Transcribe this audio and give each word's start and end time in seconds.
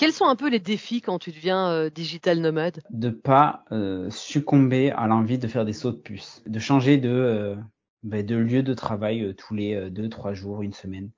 Quels 0.00 0.14
sont 0.14 0.24
un 0.24 0.34
peu 0.34 0.48
les 0.48 0.60
défis 0.60 1.02
quand 1.02 1.18
tu 1.18 1.30
deviens 1.30 1.68
euh, 1.68 1.90
digital 1.90 2.38
nomade? 2.38 2.80
De 2.88 3.10
pas 3.10 3.66
euh, 3.70 4.08
succomber 4.08 4.90
à 4.92 5.06
l'envie 5.06 5.36
de 5.36 5.46
faire 5.46 5.66
des 5.66 5.74
sauts 5.74 5.90
de 5.90 5.98
puce, 5.98 6.42
de 6.46 6.58
changer 6.58 6.96
de, 6.96 7.10
euh, 7.10 7.54
ben, 8.02 8.24
de 8.24 8.34
lieu 8.34 8.62
de 8.62 8.72
travail 8.72 9.34
tous 9.36 9.54
les 9.54 9.90
deux, 9.90 10.08
trois 10.08 10.32
jours, 10.32 10.62
une 10.62 10.72
semaine. 10.72 11.10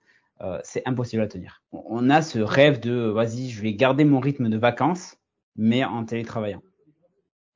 c'est 0.65 0.83
impossible 0.85 1.23
à 1.23 1.29
tenir. 1.29 1.63
On 1.71 2.11
a 2.11 2.23
ce 2.23 2.41
rêve 2.41 2.81
de, 2.81 2.93
vas-y, 2.93 3.51
je 3.51 3.63
vais 3.63 3.73
garder 3.73 4.05
mon 4.05 4.19
rythme 4.19 4.49
de 4.49 4.59
vacances, 4.59 5.17
mais 5.55 5.85
en 5.85 6.05
télétravaillant. 6.05 6.65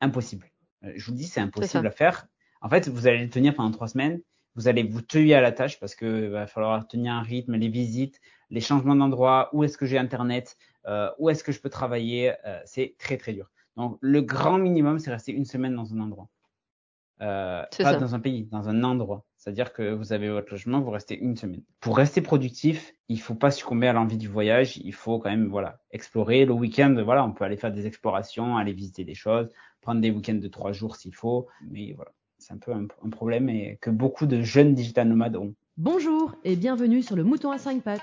Impossible. 0.00 0.46
je 0.94 1.04
vous 1.06 1.16
dis, 1.16 1.24
c'est 1.24 1.40
impossible 1.40 1.88
à 1.88 1.90
faire. 1.90 2.28
En 2.60 2.68
fait, 2.68 2.88
vous 2.88 3.08
allez 3.08 3.24
le 3.24 3.30
tenir 3.30 3.52
pendant 3.52 3.72
trois 3.72 3.88
semaines. 3.88 4.20
Vous 4.54 4.68
allez 4.68 4.84
vous 4.84 5.02
tuer 5.02 5.34
à 5.34 5.40
la 5.40 5.50
tâche 5.50 5.80
parce 5.80 5.96
que 5.96 6.28
va 6.28 6.46
falloir 6.46 6.86
tenir 6.86 7.14
un 7.14 7.22
rythme, 7.22 7.56
les 7.56 7.68
visites, 7.68 8.20
les 8.50 8.60
changements 8.60 8.94
d'endroit, 8.94 9.50
où 9.52 9.64
est-ce 9.64 9.76
que 9.76 9.86
j'ai 9.86 9.98
internet, 9.98 10.56
euh, 10.86 11.10
où 11.18 11.30
est-ce 11.30 11.42
que 11.42 11.52
je 11.52 11.60
peux 11.60 11.70
travailler, 11.70 12.34
euh, 12.46 12.60
c'est 12.64 12.94
très 12.98 13.16
très 13.16 13.32
dur. 13.32 13.50
Donc 13.76 13.98
le 14.00 14.22
grand 14.22 14.58
minimum, 14.58 14.98
c'est 14.98 15.10
rester 15.10 15.32
une 15.32 15.44
semaine 15.44 15.74
dans 15.74 15.92
un 15.92 16.00
endroit. 16.00 16.28
Euh, 17.22 17.64
pas 17.78 17.96
dans 17.96 18.14
un 18.14 18.20
pays, 18.20 18.44
dans 18.52 18.68
un 18.68 18.84
endroit. 18.84 19.24
C'est-à-dire 19.36 19.72
que 19.72 19.90
vous 19.90 20.12
avez 20.12 20.28
votre 20.28 20.50
logement, 20.52 20.80
vous 20.80 20.90
restez 20.90 21.18
une 21.18 21.36
semaine. 21.36 21.62
Pour 21.80 21.96
rester 21.96 22.20
productif, 22.20 22.92
il 23.08 23.20
faut 23.20 23.34
pas 23.34 23.50
succomber 23.50 23.86
à 23.86 23.92
l'envie 23.92 24.18
du 24.18 24.28
voyage. 24.28 24.76
Il 24.78 24.92
faut 24.92 25.18
quand 25.18 25.30
même, 25.30 25.48
voilà, 25.48 25.78
explorer 25.92 26.44
le 26.44 26.52
week-end. 26.52 26.94
Voilà, 27.04 27.24
on 27.24 27.32
peut 27.32 27.44
aller 27.44 27.56
faire 27.56 27.72
des 27.72 27.86
explorations, 27.86 28.56
aller 28.56 28.72
visiter 28.72 29.04
des 29.04 29.14
choses, 29.14 29.48
prendre 29.80 30.00
des 30.00 30.10
week-ends 30.10 30.34
de 30.34 30.48
trois 30.48 30.72
jours 30.72 30.96
s'il 30.96 31.14
faut. 31.14 31.46
Mais 31.70 31.94
voilà, 31.94 32.12
c'est 32.38 32.52
un 32.52 32.58
peu 32.58 32.72
un, 32.72 32.86
un, 33.02 33.10
problème 33.10 33.48
et 33.48 33.78
que 33.80 33.90
beaucoup 33.90 34.26
de 34.26 34.42
jeunes 34.42 34.74
digital 34.74 35.08
nomades 35.08 35.36
ont. 35.36 35.54
Bonjour 35.78 36.34
et 36.44 36.56
bienvenue 36.56 37.02
sur 37.02 37.16
le 37.16 37.24
Mouton 37.24 37.50
à 37.50 37.58
5 37.58 37.82
pattes 37.82 38.02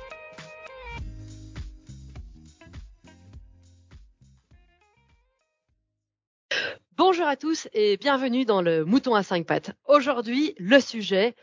Bonjour 7.21 7.33
à 7.33 7.37
tous 7.37 7.67
et 7.75 7.97
bienvenue 7.97 8.45
dans 8.45 8.63
le 8.63 8.83
Mouton 8.83 9.13
à 9.13 9.21
cinq 9.21 9.45
pattes. 9.45 9.75
Aujourd'hui, 9.87 10.55
le 10.57 10.79
sujet, 10.79 11.35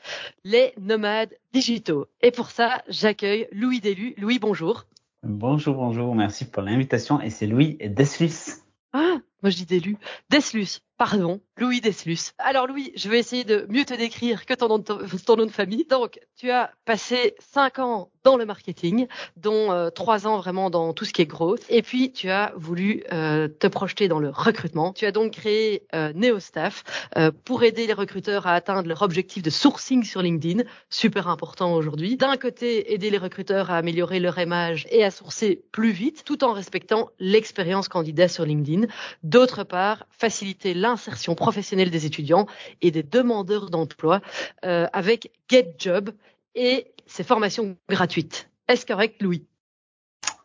les 0.43 0.73
nomades 0.77 1.33
digitaux. 1.53 2.09
Et 2.21 2.33
pour 2.33 2.51
ça, 2.51 2.83
j'accueille 2.89 3.47
Louis 3.53 3.81
Delu. 3.81 4.13
Louis, 4.19 4.41
bonjour. 4.41 4.87
Bonjour, 5.23 5.77
bonjour, 5.77 6.17
merci 6.17 6.47
pour 6.47 6.65
l'invitation. 6.65 7.21
Et 7.21 7.31
c'est 7.31 7.47
Louis 7.47 7.79
Deslus. 7.81 8.61
Ah, 8.93 9.19
moi 9.41 9.51
je 9.51 9.57
dis 9.63 9.67
Delu. 9.67 9.97
Deslus, 10.31 10.81
pardon. 10.99 11.41
Louis 11.57 11.81
Deslus. 11.81 12.33
Alors 12.39 12.67
Louis, 12.67 12.93
je 12.95 13.09
vais 13.09 13.19
essayer 13.19 13.45
de 13.45 13.67
mieux 13.69 13.85
te 13.85 13.95
décrire 13.95 14.47
que 14.47 14.55
ton 14.55 14.69
nom 14.69 14.79
de, 14.79 15.51
famille. 15.51 15.85
Donc, 15.89 16.21
tu 16.37 16.51
as 16.51 16.71
passé 16.85 17.35
cinq 17.41 17.81
ans 17.81 18.11
dans 18.23 18.37
le 18.37 18.45
marketing, 18.45 19.07
dont 19.37 19.73
euh, 19.73 19.91
trois 19.91 20.27
ans 20.27 20.37
vraiment 20.39 20.71
dans 20.71 20.93
tout 20.93 21.05
ce 21.05 21.13
qui 21.13 21.23
est 21.23 21.27
growth. 21.27 21.63
Et 21.69 21.83
puis, 21.83 22.13
tu 22.13 22.31
as 22.31 22.53
voulu 22.57 23.03
euh, 23.13 23.49
te 23.49 23.67
projeter 23.67 24.07
dans 24.07 24.21
le 24.21 24.29
recrutement. 24.29 24.93
Tu 24.93 25.07
as 25.07 25.13
donc 25.13 25.33
créé 25.33 25.87
euh, 25.95 26.13
NeoStaff 26.15 26.85
euh, 27.17 27.33
pour 27.45 27.63
aider 27.65 27.87
les 27.87 27.93
recruteurs 27.93 28.47
à 28.47 28.55
atteindre 28.55 28.89
leur 28.89 29.03
objectif 29.03 29.43
de 29.43 29.51
sourcing 29.51 30.05
sur 30.05 30.23
LinkedIn, 30.23 30.63
super 30.91 31.29
important 31.29 31.73
aujourd'hui. 31.75 32.17
D'un 32.17 32.37
côté, 32.37 32.93
aider 32.93 33.11
les 33.11 33.19
recruteurs 33.19 33.71
à 33.71 33.79
améliorer 33.79 34.21
leur 34.21 34.39
image 34.39 34.87
et 34.91 35.05
à 35.05 35.11
sourcer 35.11 35.63
plus 35.73 35.91
vite, 35.91 36.23
tout 36.25 36.45
en 36.45 36.53
respectant 36.53 37.11
l'expérience 37.19 37.89
candidat 37.89 38.29
sur 38.29 38.45
LinkedIn. 38.45 38.87
D'autre 39.23 39.65
part, 39.65 40.07
faciliter 40.11 40.75
l'insertion 40.89 41.35
professionnelle 41.35 41.91
des 41.91 42.07
étudiants 42.07 42.47
et 42.81 42.91
des 42.91 43.03
demandeurs 43.03 43.71
d'emploi 43.71 44.21
euh, 44.65 44.87
avec 44.93 45.31
GetJob 45.49 46.11
et 46.55 46.93
ses 47.07 47.25
formations 47.25 47.77
gratuites. 47.89 48.51
Est-ce 48.69 48.87
correct, 48.87 49.23
Louis? 49.23 49.47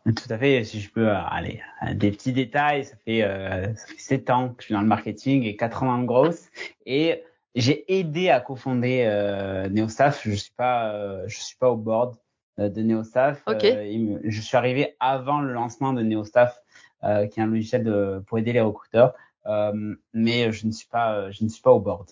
Tout 0.04 0.30
à 0.30 0.36
fait. 0.36 0.64
Si 0.64 0.80
je 0.80 0.90
peux 0.90 1.08
euh, 1.08 1.16
aller 1.16 1.62
des 1.94 2.10
petits 2.10 2.32
détails, 2.32 2.84
ça 2.84 2.96
fait 3.04 3.22
euh, 3.22 3.74
ça 3.74 3.86
fait 3.86 3.98
sept 3.98 4.30
ans 4.30 4.50
que 4.50 4.62
je 4.62 4.66
suis 4.66 4.74
dans 4.74 4.82
le 4.82 4.86
marketing 4.86 5.44
et 5.44 5.56
quatre 5.56 5.82
ans 5.82 5.86
dans 5.86 5.98
le 5.98 6.04
growth 6.04 6.50
et 6.84 7.22
j'ai 7.54 7.84
aidé 7.98 8.28
à 8.28 8.40
cofonder 8.40 9.04
euh, 9.06 9.68
Neostaff. 9.70 10.22
Je 10.24 10.34
suis 10.34 10.52
pas 10.52 10.92
euh, 10.92 11.24
je 11.26 11.40
suis 11.40 11.56
pas 11.56 11.70
au 11.70 11.76
board 11.76 12.16
de 12.58 12.82
Neostaff. 12.82 13.42
Okay. 13.46 14.20
je 14.22 14.40
suis 14.40 14.56
arrivé 14.56 14.94
avant 15.00 15.40
le 15.40 15.52
lancement 15.52 15.92
de 15.92 16.02
Neostaff, 16.02 16.60
qui 17.02 17.40
est 17.40 17.42
un 17.42 17.46
logiciel 17.46 17.82
de, 17.82 18.22
pour 18.28 18.38
aider 18.38 18.52
les 18.52 18.60
recruteurs. 18.60 19.12
Euh, 19.46 19.94
mais 20.12 20.52
je 20.52 20.66
ne 20.66 20.72
suis 20.72 20.88
pas, 20.88 21.30
je 21.30 21.44
ne 21.44 21.48
suis 21.48 21.62
pas 21.62 21.72
au 21.72 21.80
board. 21.80 22.10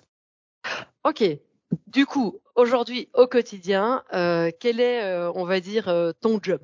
Ok. 1.04 1.24
Du 1.86 2.04
coup, 2.06 2.38
aujourd'hui, 2.54 3.08
au 3.14 3.26
quotidien, 3.26 4.02
euh, 4.12 4.50
quel 4.60 4.78
est, 4.80 5.02
euh, 5.04 5.32
on 5.34 5.44
va 5.44 5.60
dire, 5.60 5.92
ton 6.20 6.38
job? 6.42 6.60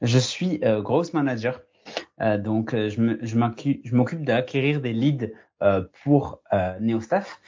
Je 0.00 0.18
suis 0.18 0.60
growth 0.60 1.12
manager. 1.12 1.60
donc, 2.38 2.74
je 2.74 3.94
m'occupe 3.94 4.24
d'acquérir 4.24 4.80
des 4.80 4.92
leads 4.92 5.32
pour 6.04 6.40
NeoStaff. 6.80 7.40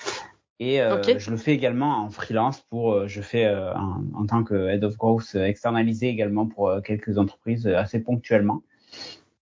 Et 0.59 0.84
okay. 0.84 1.19
je 1.19 1.31
le 1.31 1.37
fais 1.37 1.55
également 1.55 2.05
en 2.05 2.11
freelance 2.11 2.61
pour, 2.61 3.09
je 3.09 3.21
fais 3.21 3.49
en, 3.49 4.27
tant 4.27 4.45
que 4.45 4.69
head 4.69 4.84
of 4.84 4.97
growth 4.97 5.34
externalisé 5.34 6.09
également 6.09 6.47
pour 6.47 6.73
quelques 6.84 7.17
entreprises 7.19 7.67
assez 7.67 8.01
ponctuellement. 8.01 8.63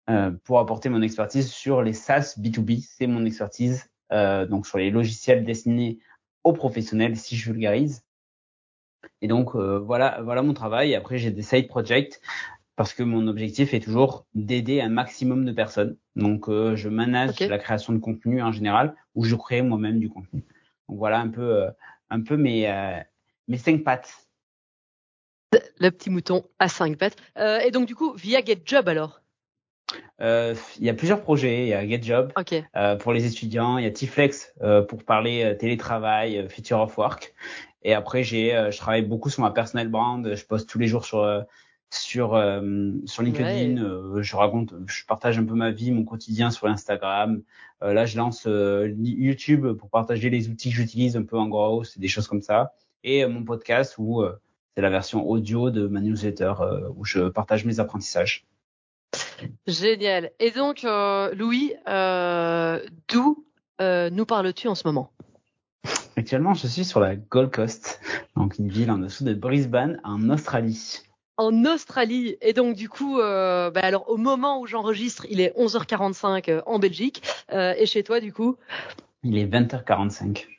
Euh, 0.10 0.32
pour 0.44 0.60
apporter 0.60 0.90
mon 0.90 1.02
expertise 1.02 1.50
sur 1.50 1.82
les 1.82 1.94
SaaS 1.94 2.36
B2B. 2.38 2.86
C'est 2.86 3.08
mon 3.08 3.24
expertise, 3.24 3.90
euh, 4.12 4.46
donc 4.46 4.68
sur 4.68 4.78
les 4.78 4.92
logiciels 4.92 5.46
destinés 5.46 6.00
aux 6.44 6.52
professionnels, 6.52 7.16
si 7.16 7.38
je 7.38 7.54
vulgarise. 7.54 8.04
Et 9.22 9.30
donc 9.30 9.56
euh, 9.56 9.80
voilà, 9.80 10.22
voilà 10.22 10.42
mon 10.42 10.54
travail. 10.54 10.94
Après, 10.94 11.20
j'ai 11.20 11.32
des 11.32 11.42
side 11.42 11.70
projects 11.70 12.20
parce 12.76 12.94
que 12.94 13.02
mon 13.02 13.28
objectif 13.28 13.74
est 13.74 13.80
toujours 13.80 14.26
d'aider 14.36 14.82
un 14.82 14.90
maximum 14.90 15.46
de 15.46 15.54
personnes. 15.54 15.96
Donc 16.18 16.50
euh, 16.50 16.76
je 16.76 16.90
manage 16.90 17.30
okay. 17.30 17.48
la 17.48 17.58
création 17.58 17.94
de 17.94 18.00
contenu 18.00 18.42
en 18.42 18.52
général 18.52 18.96
ou 19.16 19.24
je 19.24 19.38
crée 19.38 19.62
moi-même 19.62 20.00
du 20.00 20.10
contenu. 20.10 20.44
Donc 20.90 20.98
voilà 20.98 21.22
un 21.22 21.30
peu, 21.30 21.64
euh, 21.64 21.72
un 22.10 22.20
peu 22.22 22.36
mes, 22.36 22.68
mes 23.48 23.58
cinq 23.58 23.86
pattes. 23.86 24.28
Le 25.80 25.92
petit 25.92 26.10
mouton 26.10 26.44
à 26.60 26.68
cinq 26.68 26.98
pattes. 26.98 27.16
et 27.38 27.72
donc 27.72 27.88
du 27.88 27.96
coup, 27.96 28.12
via 28.16 28.44
GetJob 28.44 28.90
alors? 28.90 29.23
euh, 29.23 29.23
il 30.24 30.86
y 30.86 30.90
a 30.90 30.94
plusieurs 30.94 31.22
projets. 31.22 31.64
Il 31.64 31.70
y 31.70 31.74
a 31.74 31.88
GetJob 31.88 32.32
okay. 32.38 32.64
euh, 32.76 32.96
pour 32.96 33.14
les 33.14 33.26
étudiants. 33.26 33.78
Il 33.78 33.84
y 33.84 33.88
a 33.88 33.92
Tiflex 33.92 34.54
euh, 34.62 34.82
pour 34.82 35.04
parler 35.04 35.44
euh, 35.44 35.56
télétravail, 35.56 36.38
euh, 36.38 36.48
future 36.48 36.80
of 36.80 36.98
work. 36.98 37.34
Et 37.84 37.94
après, 37.94 38.24
j'ai, 38.24 38.56
euh, 38.56 38.72
je 38.72 38.78
travaille 38.78 39.02
beaucoup 39.02 39.30
sur 39.30 39.44
ma 39.44 39.52
personal 39.52 39.90
brand. 39.90 40.34
Je 40.34 40.46
poste 40.46 40.70
tous 40.70 40.80
les 40.80 40.88
jours 40.88 41.06
sur 41.06 41.46
sur 41.90 42.30
sur 43.06 43.24
LinkedIn. 43.24 43.84
Ouais. 43.84 44.24
je 44.24 44.36
raconte, 44.36 44.74
je 44.88 45.06
partage 45.06 45.38
un 45.38 45.44
peu 45.44 45.54
ma 45.54 45.72
vie, 45.72 45.92
mon 45.92 46.06
quotidien 46.06 46.50
sur 46.50 46.68
Instagram. 46.68 47.44
là, 47.82 48.06
je 48.06 48.18
lance 48.18 48.48
YouTube 48.48 49.74
pour 49.74 49.90
partager 49.90 50.32
les 50.32 50.50
outils 50.50 50.70
que 50.70 50.76
j'utilise 50.76 51.16
un 51.18 51.24
peu 51.24 51.38
en 51.38 51.48
gros, 51.48 51.84
c'est 51.84 52.00
des 52.00 52.08
choses 52.08 52.28
comme 52.28 52.42
ça. 52.42 52.74
Et 53.04 53.28
mon 53.28 53.44
podcast 53.44 53.96
où 54.00 54.24
c'est 54.74 54.82
la 54.82 54.90
version 54.90 55.30
audio 55.30 55.70
de 55.70 55.86
ma 55.86 56.00
newsletter 56.00 56.54
où 56.96 57.06
je 57.06 57.30
partage 57.30 57.64
mes 57.66 57.80
apprentissages. 57.80 58.48
Génial. 59.68 60.32
Et 60.40 60.52
donc, 60.52 60.84
euh, 60.84 61.34
Louis, 61.36 61.74
euh, 61.88 62.80
d'où 63.10 63.46
euh, 63.82 64.10
nous 64.10 64.26
parles-tu 64.26 64.68
en 64.68 64.76
ce 64.76 64.88
moment? 64.88 65.12
Actuellement, 66.16 66.54
je 66.54 66.68
suis 66.68 66.86
sur 66.86 67.00
la 67.00 67.16
Gold 67.16 67.52
Coast, 67.52 68.00
donc 68.36 68.60
une 68.60 68.70
ville 68.70 68.92
en 68.92 69.00
dessous 69.00 69.24
de 69.24 69.34
Brisbane, 69.34 70.00
en 70.04 70.30
Australie. 70.30 71.02
En 71.38 71.66
Australie. 71.66 72.38
Et 72.42 72.54
donc, 72.54 72.76
du 72.76 72.88
coup, 72.88 73.18
bah 73.18 73.72
alors 73.76 74.08
au 74.10 74.18
moment 74.18 74.62
où 74.62 74.68
j'enregistre, 74.68 75.26
il 75.32 75.42
est 75.42 75.58
11h45 75.58 76.62
en 76.68 76.78
Belgique. 76.78 77.24
et 77.52 77.86
chez 77.88 78.04
toi, 78.04 78.20
du 78.20 78.32
coup? 78.32 78.58
Il 79.24 79.40
est 79.40 79.48
20h45 79.48 80.53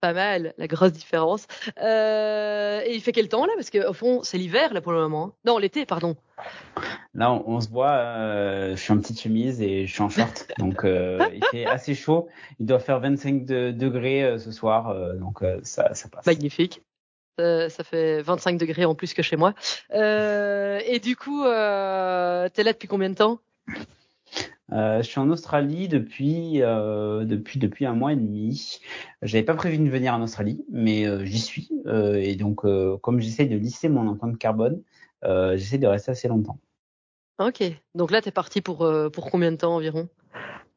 pas 0.00 0.12
mal, 0.12 0.54
la 0.56 0.66
grosse 0.66 0.92
différence. 0.92 1.46
Euh, 1.82 2.80
et 2.84 2.94
il 2.94 3.00
fait 3.00 3.12
quel 3.12 3.28
temps 3.28 3.46
là? 3.46 3.52
Parce 3.56 3.70
qu'au 3.70 3.92
fond, 3.92 4.22
c'est 4.22 4.38
l'hiver 4.38 4.72
là 4.72 4.80
pour 4.80 4.92
le 4.92 4.98
moment. 4.98 5.34
Non, 5.44 5.58
l'été, 5.58 5.86
pardon. 5.86 6.16
Là, 7.14 7.32
on, 7.32 7.44
on 7.46 7.60
se 7.60 7.68
voit. 7.68 7.90
Euh, 7.90 8.76
je 8.76 8.80
suis 8.80 8.92
en 8.92 8.98
petite 8.98 9.20
chemise 9.20 9.60
et 9.60 9.86
je 9.86 9.92
suis 9.92 10.02
en 10.02 10.08
short, 10.08 10.48
donc 10.58 10.84
euh, 10.84 11.18
il 11.34 11.44
fait 11.50 11.66
assez 11.66 11.94
chaud. 11.94 12.28
Il 12.58 12.66
doit 12.66 12.78
faire 12.78 13.00
25 13.00 13.44
de, 13.44 13.70
degrés 13.70 14.38
ce 14.38 14.50
soir, 14.50 14.94
donc 15.16 15.44
ça, 15.62 15.94
ça 15.94 16.08
passe. 16.08 16.26
Magnifique. 16.26 16.82
ça 17.38 17.84
fait 17.84 18.22
25 18.22 18.58
degrés 18.58 18.84
en 18.84 18.94
plus 18.94 19.12
que 19.12 19.22
chez 19.22 19.36
moi. 19.36 19.54
et 19.92 21.00
du 21.02 21.16
coup, 21.16 21.42
t'es 21.44 22.62
là 22.62 22.72
depuis 22.72 22.88
combien 22.88 23.10
de 23.10 23.16
temps? 23.16 23.38
Je 24.70 25.02
suis 25.02 25.18
en 25.18 25.30
Australie 25.30 25.88
depuis 25.88 26.62
euh, 26.62 27.24
depuis 27.24 27.58
depuis 27.58 27.86
un 27.86 27.94
mois 27.94 28.12
et 28.12 28.16
demi. 28.16 28.80
J'avais 29.22 29.44
pas 29.44 29.54
prévu 29.54 29.78
de 29.78 29.88
venir 29.88 30.14
en 30.14 30.22
Australie, 30.22 30.64
mais 30.70 31.06
euh, 31.06 31.24
j'y 31.24 31.38
suis. 31.38 31.70
Euh, 31.86 32.14
et 32.14 32.36
donc, 32.36 32.64
euh, 32.64 32.96
comme 32.98 33.20
j'essaie 33.20 33.46
de 33.46 33.56
lisser 33.56 33.88
mon 33.88 34.06
empreinte 34.06 34.38
carbone, 34.38 34.82
euh, 35.24 35.56
j'essaie 35.56 35.78
de 35.78 35.86
rester 35.86 36.12
assez 36.12 36.28
longtemps. 36.28 36.58
Ok. 37.38 37.62
Donc 37.94 38.10
là, 38.10 38.20
t'es 38.20 38.30
parti 38.30 38.60
pour 38.60 38.88
pour 39.12 39.30
combien 39.30 39.52
de 39.52 39.56
temps 39.56 39.74
environ? 39.76 40.08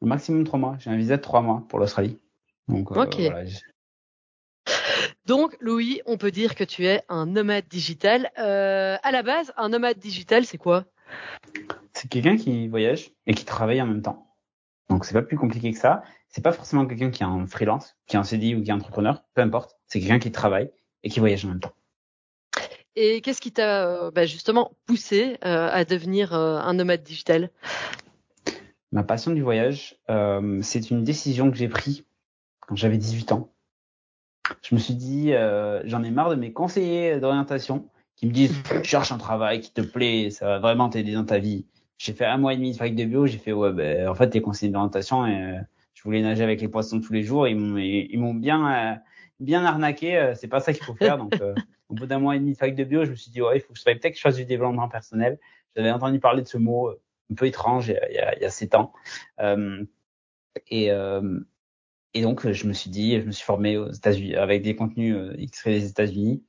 Au 0.00 0.06
maximum 0.06 0.44
trois 0.44 0.58
mois. 0.58 0.76
J'ai 0.78 0.90
un 0.90 0.96
visa 0.96 1.16
de 1.16 1.22
trois 1.22 1.42
mois 1.42 1.64
pour 1.68 1.78
l'Australie. 1.78 2.18
Donc 2.68 2.92
voilà. 2.92 3.44
Donc, 5.26 5.56
Louis, 5.60 6.02
on 6.04 6.18
peut 6.18 6.30
dire 6.30 6.54
que 6.54 6.64
tu 6.64 6.86
es 6.86 7.02
un 7.08 7.26
nomade 7.26 7.66
digital. 7.68 8.30
Euh, 8.38 8.96
à 9.02 9.10
la 9.10 9.22
base, 9.22 9.52
un 9.56 9.70
nomade 9.70 9.98
digital, 9.98 10.44
c'est 10.44 10.58
quoi? 10.58 10.84
C'est 12.04 12.10
quelqu'un 12.10 12.36
qui 12.36 12.68
voyage 12.68 13.12
et 13.26 13.32
qui 13.32 13.46
travaille 13.46 13.80
en 13.80 13.86
même 13.86 14.02
temps. 14.02 14.30
Donc 14.90 15.06
c'est 15.06 15.14
pas 15.14 15.22
plus 15.22 15.38
compliqué 15.38 15.72
que 15.72 15.78
ça. 15.78 16.02
C'est 16.28 16.44
pas 16.44 16.52
forcément 16.52 16.84
quelqu'un 16.84 17.10
qui 17.10 17.22
est 17.22 17.26
en 17.26 17.46
freelance, 17.46 17.96
qui 18.06 18.16
est 18.16 18.18
en 18.18 18.24
CDI 18.24 18.54
ou 18.54 18.62
qui 18.62 18.68
est 18.68 18.74
entrepreneur, 18.74 19.24
peu 19.32 19.40
importe. 19.40 19.78
C'est 19.86 20.00
quelqu'un 20.00 20.18
qui 20.18 20.30
travaille 20.30 20.70
et 21.02 21.08
qui 21.08 21.18
voyage 21.18 21.46
en 21.46 21.48
même 21.48 21.60
temps. 21.60 21.72
Et 22.94 23.22
qu'est-ce 23.22 23.40
qui 23.40 23.52
t'a 23.52 23.86
euh, 23.86 24.10
bah, 24.10 24.26
justement 24.26 24.72
poussé 24.84 25.38
euh, 25.46 25.70
à 25.72 25.86
devenir 25.86 26.34
euh, 26.34 26.58
un 26.58 26.74
nomade 26.74 27.02
digital? 27.02 27.48
Ma 28.92 29.02
passion 29.02 29.30
du 29.30 29.40
voyage, 29.40 29.96
euh, 30.10 30.60
c'est 30.60 30.90
une 30.90 31.04
décision 31.04 31.50
que 31.50 31.56
j'ai 31.56 31.68
prise 31.68 32.04
quand 32.60 32.76
j'avais 32.76 32.98
18 32.98 33.32
ans. 33.32 33.50
Je 34.60 34.74
me 34.74 34.78
suis 34.78 34.94
dit, 34.94 35.32
j'en 35.84 36.02
ai 36.02 36.10
marre 36.10 36.28
de 36.28 36.34
mes 36.34 36.52
conseillers 36.52 37.18
d'orientation 37.18 37.88
qui 38.14 38.26
me 38.26 38.32
disent, 38.32 38.54
cherche 38.82 39.10
un 39.10 39.16
travail 39.16 39.62
qui 39.62 39.72
te 39.72 39.80
plaît, 39.80 40.28
ça 40.28 40.44
va 40.44 40.58
vraiment 40.58 40.90
t'aider 40.90 41.14
dans 41.14 41.24
ta 41.24 41.38
vie. 41.38 41.64
J'ai 42.04 42.12
fait 42.12 42.26
un 42.26 42.36
mois 42.36 42.52
et 42.52 42.56
demi 42.56 42.72
de 42.72 42.76
fac 42.76 42.94
de 42.94 43.04
bio, 43.04 43.26
j'ai 43.26 43.38
fait, 43.38 43.52
ouais, 43.52 43.72
ben, 43.72 44.08
en 44.08 44.14
fait, 44.14 44.28
t'es 44.28 44.42
conseiller 44.42 44.70
d'orientation 44.70 45.24
euh, 45.24 45.58
je 45.94 46.02
voulais 46.02 46.20
nager 46.20 46.42
avec 46.42 46.60
les 46.60 46.68
poissons 46.68 47.00
tous 47.00 47.14
les 47.14 47.22
jours. 47.22 47.48
Ils 47.48 47.56
m'ont, 47.56 47.78
ils, 47.78 48.18
m'ont 48.18 48.34
bien, 48.34 48.92
euh, 48.92 48.94
bien 49.40 49.64
arnaqué. 49.64 50.18
euh, 50.18 50.34
c'est 50.34 50.48
pas 50.48 50.60
ça 50.60 50.74
qu'il 50.74 50.84
faut 50.84 50.94
faire. 50.94 51.16
Donc, 51.16 51.40
euh, 51.40 51.54
au 51.88 51.94
bout 51.94 52.04
d'un 52.04 52.18
mois 52.18 52.36
et 52.36 52.38
demi 52.40 52.52
de 52.52 52.58
fac 52.58 52.74
de 52.74 52.84
bio, 52.84 53.06
je 53.06 53.12
me 53.12 53.16
suis 53.16 53.30
dit, 53.30 53.40
ouais, 53.40 53.56
il 53.56 53.60
faut 53.62 53.72
que 53.72 53.78
je 53.78 53.84
peut-être 53.84 54.12
que 54.12 54.20
fasse 54.20 54.36
du 54.36 54.44
développement 54.44 54.86
personnel. 54.90 55.38
J'avais 55.74 55.90
entendu 55.90 56.20
parler 56.20 56.42
de 56.42 56.46
ce 56.46 56.58
mot 56.58 56.88
euh, 56.88 57.00
un 57.32 57.34
peu 57.36 57.46
étrange 57.46 57.88
il 57.88 57.94
y 58.14 58.18
a, 58.18 58.36
il 58.36 58.42
y 58.42 58.44
a, 58.44 58.50
sept 58.50 58.74
ans. 58.74 58.92
Euh, 59.40 59.82
et, 60.68 60.90
et 62.12 62.22
donc, 62.22 62.48
je 62.48 62.66
me 62.66 62.72
suis 62.74 62.90
dit, 62.90 63.18
je 63.18 63.26
me 63.26 63.32
suis 63.32 63.44
formé 63.44 63.76
aux 63.78 63.90
États-Unis 63.90 64.36
avec 64.36 64.62
des 64.62 64.76
contenus 64.76 65.16
extraits 65.38 65.72
des 65.72 65.88
États-Unis. 65.88 66.44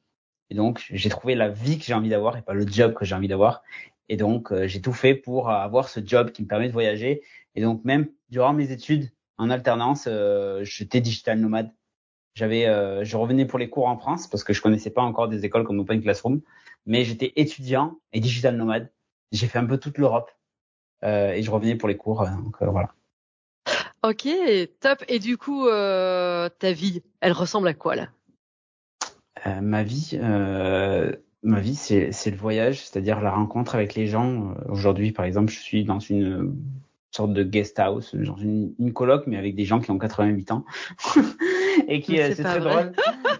Et 0.49 0.55
donc, 0.55 0.85
j'ai 0.91 1.09
trouvé 1.09 1.33
la 1.33 1.49
vie 1.49 1.79
que 1.79 1.85
j'ai 1.85 1.93
envie 1.93 2.09
d'avoir 2.09 2.37
et 2.37 2.41
pas 2.43 2.53
le 2.53 2.67
job 2.67 2.93
que 2.93 3.05
j'ai 3.05 3.15
envie 3.15 3.27
d'avoir. 3.27 3.63
Et 4.09 4.17
donc, 4.17 4.51
euh, 4.51 4.67
j'ai 4.67 4.81
tout 4.81 4.93
fait 4.93 5.15
pour 5.15 5.49
avoir 5.49 5.89
ce 5.89 5.99
job 6.03 6.31
qui 6.31 6.43
me 6.43 6.47
permet 6.47 6.67
de 6.67 6.73
voyager. 6.73 7.23
Et 7.55 7.61
donc, 7.61 7.83
même 7.85 8.07
durant 8.29 8.53
mes 8.53 8.71
études 8.71 9.11
en 9.37 9.49
alternance, 9.49 10.05
euh, 10.07 10.63
j'étais 10.63 11.01
digital 11.01 11.39
nomade. 11.39 11.71
J'avais, 12.35 12.67
euh, 12.67 13.03
je 13.03 13.15
revenais 13.17 13.45
pour 13.45 13.59
les 13.59 13.69
cours 13.69 13.87
en 13.87 13.97
France 13.97 14.27
parce 14.27 14.43
que 14.43 14.53
je 14.53 14.61
connaissais 14.61 14.89
pas 14.89 15.01
encore 15.01 15.27
des 15.27 15.45
écoles 15.45 15.63
comme 15.63 15.79
Open 15.79 16.01
Classroom, 16.01 16.41
mais 16.85 17.05
j'étais 17.05 17.31
étudiant 17.37 17.99
et 18.11 18.19
digital 18.19 18.57
nomade. 18.57 18.91
J'ai 19.31 19.47
fait 19.47 19.57
un 19.57 19.65
peu 19.65 19.77
toute 19.77 19.97
l'Europe 19.97 20.29
euh, 21.03 21.31
et 21.31 21.43
je 21.43 21.49
revenais 21.49 21.75
pour 21.75 21.87
les 21.87 21.97
cours. 21.97 22.23
euh, 22.23 22.29
Donc 22.43 22.61
euh, 22.61 22.67
voilà. 22.67 22.93
Ok, 24.03 24.27
top. 24.81 25.03
Et 25.07 25.19
du 25.19 25.37
coup, 25.37 25.65
euh, 25.67 26.49
ta 26.59 26.73
vie, 26.73 27.01
elle 27.21 27.31
ressemble 27.31 27.67
à 27.67 27.73
quoi 27.73 27.95
là? 27.95 28.09
Euh, 29.47 29.61
ma 29.61 29.83
vie, 29.83 30.11
euh, 30.21 31.15
ma 31.45 31.59
vie, 31.61 31.75
c'est 31.75 32.11
c'est 32.11 32.31
le 32.31 32.37
voyage, 32.37 32.81
c'est-à-dire 32.81 33.21
la 33.21 33.31
rencontre 33.31 33.75
avec 33.75 33.95
les 33.95 34.07
gens. 34.07 34.51
Euh, 34.51 34.71
Aujourd'hui, 34.71 35.11
par 35.11 35.25
exemple, 35.25 35.51
je 35.51 35.59
suis 35.59 35.83
dans 35.85 35.99
une 35.99 36.55
sorte 37.11 37.31
de 37.33 37.43
guest 37.43 37.79
house, 37.79 38.13
genre 38.19 38.39
une, 38.41 38.73
une 38.77 38.91
coloc, 38.91 39.25
mais 39.27 39.37
avec 39.37 39.55
des 39.55 39.63
gens 39.63 39.79
qui 39.79 39.89
ont 39.91 39.97
88 39.97 40.51
ans 40.51 40.65
et 41.87 42.01
qui, 42.01 42.19
euh, 42.19 42.27
C'est 42.29 42.35
c'est 42.35 42.43
très 42.43 42.59
vrai. 42.59 42.73
drôle. 42.73 42.93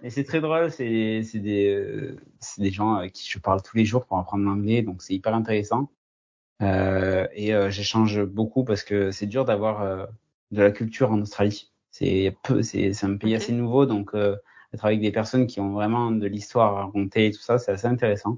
Et 0.04 0.10
c'est 0.10 0.24
très 0.24 0.40
drôle. 0.40 0.72
C'est 0.72 1.24
c'est 1.24 1.40
des 1.40 1.74
euh, 1.74 2.16
c'est 2.40 2.62
des 2.62 2.72
gens 2.72 2.94
avec 2.94 3.12
qui 3.13 3.30
je 3.30 3.40
parle 3.40 3.62
tous 3.62 3.75
les 3.75 3.86
jours 3.86 4.06
pour 4.06 4.18
apprendre 4.18 4.46
l'anglais, 4.46 4.81
donc 4.81 5.01
c'est 5.01 5.13
hyper 5.13 5.34
intéressant. 5.36 5.90
Euh, 6.62 7.28
et 7.34 7.54
euh, 7.54 7.69
j'échange 7.69 8.24
beaucoup 8.24 8.63
parce 8.63 8.84
que 8.84 9.12
c'est 9.12 9.25
dur 9.25 9.44
d'avoir 9.46 9.81
euh, 9.81 10.06
de 10.51 10.62
la 10.62 10.72
culture 10.72 11.12
en 11.12 11.19
Australie. 11.22 11.72
C'est 11.92 12.38
peu, 12.44 12.62
c'est 12.62 12.94
c'est 12.94 13.06
un 13.06 13.18
pays 13.18 13.36
assez 13.36 13.51
nouveau, 13.51 13.86
donc 13.86 14.13
euh, 14.75 14.77
être 14.77 14.86
avec 14.86 15.01
des 15.01 15.12
personnes 15.12 15.48
qui 15.48 15.60
ont 15.60 15.72
vraiment 15.72 16.12
de 16.12 16.27
l'histoire 16.27 16.77
à 16.77 16.86
raconter 16.86 17.27
et 17.27 17.31
tout 17.31 17.42
ça, 17.42 17.57
c'est 17.57 17.72
assez 17.72 17.88
intéressant. 17.88 18.38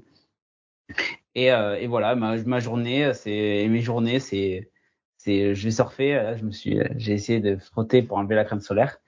Et, 1.34 1.52
euh, 1.52 1.76
et 1.78 1.86
voilà, 1.86 2.14
ma, 2.14 2.36
ma 2.38 2.60
journée, 2.60 3.12
c'est 3.14 3.66
mes 3.68 3.80
journées, 3.80 4.20
c'est 4.20 4.70
c'est 5.18 5.54
je 5.54 5.64
vais 5.64 5.70
surfer. 5.70 6.14
Là, 6.14 6.36
je 6.36 6.44
me 6.44 6.52
suis, 6.52 6.78
j'ai 6.96 7.12
essayé 7.12 7.40
de 7.40 7.56
frotter 7.56 8.02
pour 8.02 8.16
enlever 8.16 8.36
la 8.36 8.44
crème 8.44 8.60
solaire. 8.60 8.98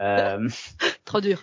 Euh, 0.00 0.48
Trop 1.04 1.20
dur. 1.20 1.42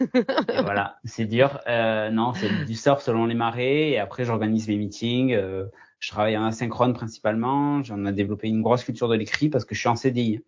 et 0.14 0.62
voilà, 0.62 0.98
c'est 1.04 1.24
dur. 1.24 1.60
Euh, 1.68 2.10
non, 2.10 2.34
c'est 2.34 2.64
du 2.66 2.74
surf 2.74 3.02
selon 3.02 3.26
les 3.26 3.34
marées. 3.34 3.92
Et 3.92 3.98
après, 3.98 4.24
j'organise 4.24 4.68
mes 4.68 4.76
meetings. 4.76 5.32
Euh, 5.32 5.66
je 6.00 6.10
travaille 6.10 6.36
en 6.36 6.44
asynchrone 6.44 6.92
principalement. 6.92 7.82
J'en 7.82 8.04
ai 8.04 8.12
développé 8.12 8.48
une 8.48 8.62
grosse 8.62 8.84
culture 8.84 9.08
de 9.08 9.14
l'écrit 9.14 9.48
parce 9.48 9.64
que 9.64 9.74
je 9.74 9.80
suis 9.80 9.88
en 9.88 9.96
CDI. 9.96 10.42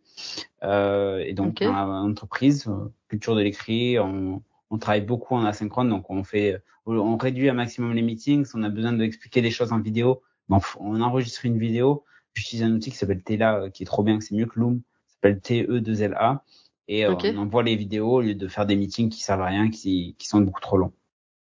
Euh, 0.62 1.18
et 1.18 1.32
donc, 1.34 1.60
Ok. 1.60 1.64
dans 1.64 1.72
l'entreprise, 1.72 2.66
euh, 2.68 2.92
culture 3.08 3.34
de 3.34 3.42
l'écrit, 3.42 3.98
on, 3.98 4.42
on 4.70 4.78
travaille 4.78 5.02
beaucoup 5.02 5.34
en 5.34 5.44
asynchrone. 5.44 5.88
Donc, 5.88 6.10
on 6.10 6.24
fait, 6.24 6.62
on 6.86 7.16
réduit 7.16 7.48
un 7.48 7.54
maximum 7.54 7.92
les 7.94 8.02
meetings. 8.02 8.44
Si 8.44 8.52
on 8.56 8.62
a 8.62 8.70
besoin 8.70 8.92
d'expliquer 8.92 9.42
des 9.42 9.50
choses 9.50 9.72
en 9.72 9.80
vidéo, 9.80 10.22
bon, 10.48 10.60
on 10.78 11.00
enregistre 11.00 11.44
une 11.44 11.58
vidéo. 11.58 12.04
J'utilise 12.34 12.64
un 12.64 12.72
outil 12.72 12.90
qui 12.90 12.96
s'appelle 12.96 13.22
Tela, 13.22 13.60
euh, 13.60 13.70
qui 13.70 13.84
est 13.84 13.86
trop 13.86 14.02
bien, 14.02 14.20
c'est 14.20 14.34
mieux 14.34 14.46
que 14.46 14.58
Loom. 14.58 14.82
Ça 15.06 15.14
s'appelle 15.14 15.38
TE2LA. 15.40 16.40
Et 16.88 17.06
euh, 17.06 17.12
Ok. 17.12 17.26
on 17.32 17.38
envoie 17.38 17.62
les 17.62 17.76
vidéos 17.76 18.14
au 18.14 18.20
lieu 18.20 18.34
de 18.34 18.48
faire 18.48 18.66
des 18.66 18.76
meetings 18.76 19.08
qui 19.08 19.22
servent 19.22 19.42
à 19.42 19.46
rien, 19.46 19.70
qui, 19.70 20.16
qui 20.18 20.28
sont 20.28 20.40
beaucoup 20.40 20.60
trop 20.60 20.76
longs. 20.76 20.92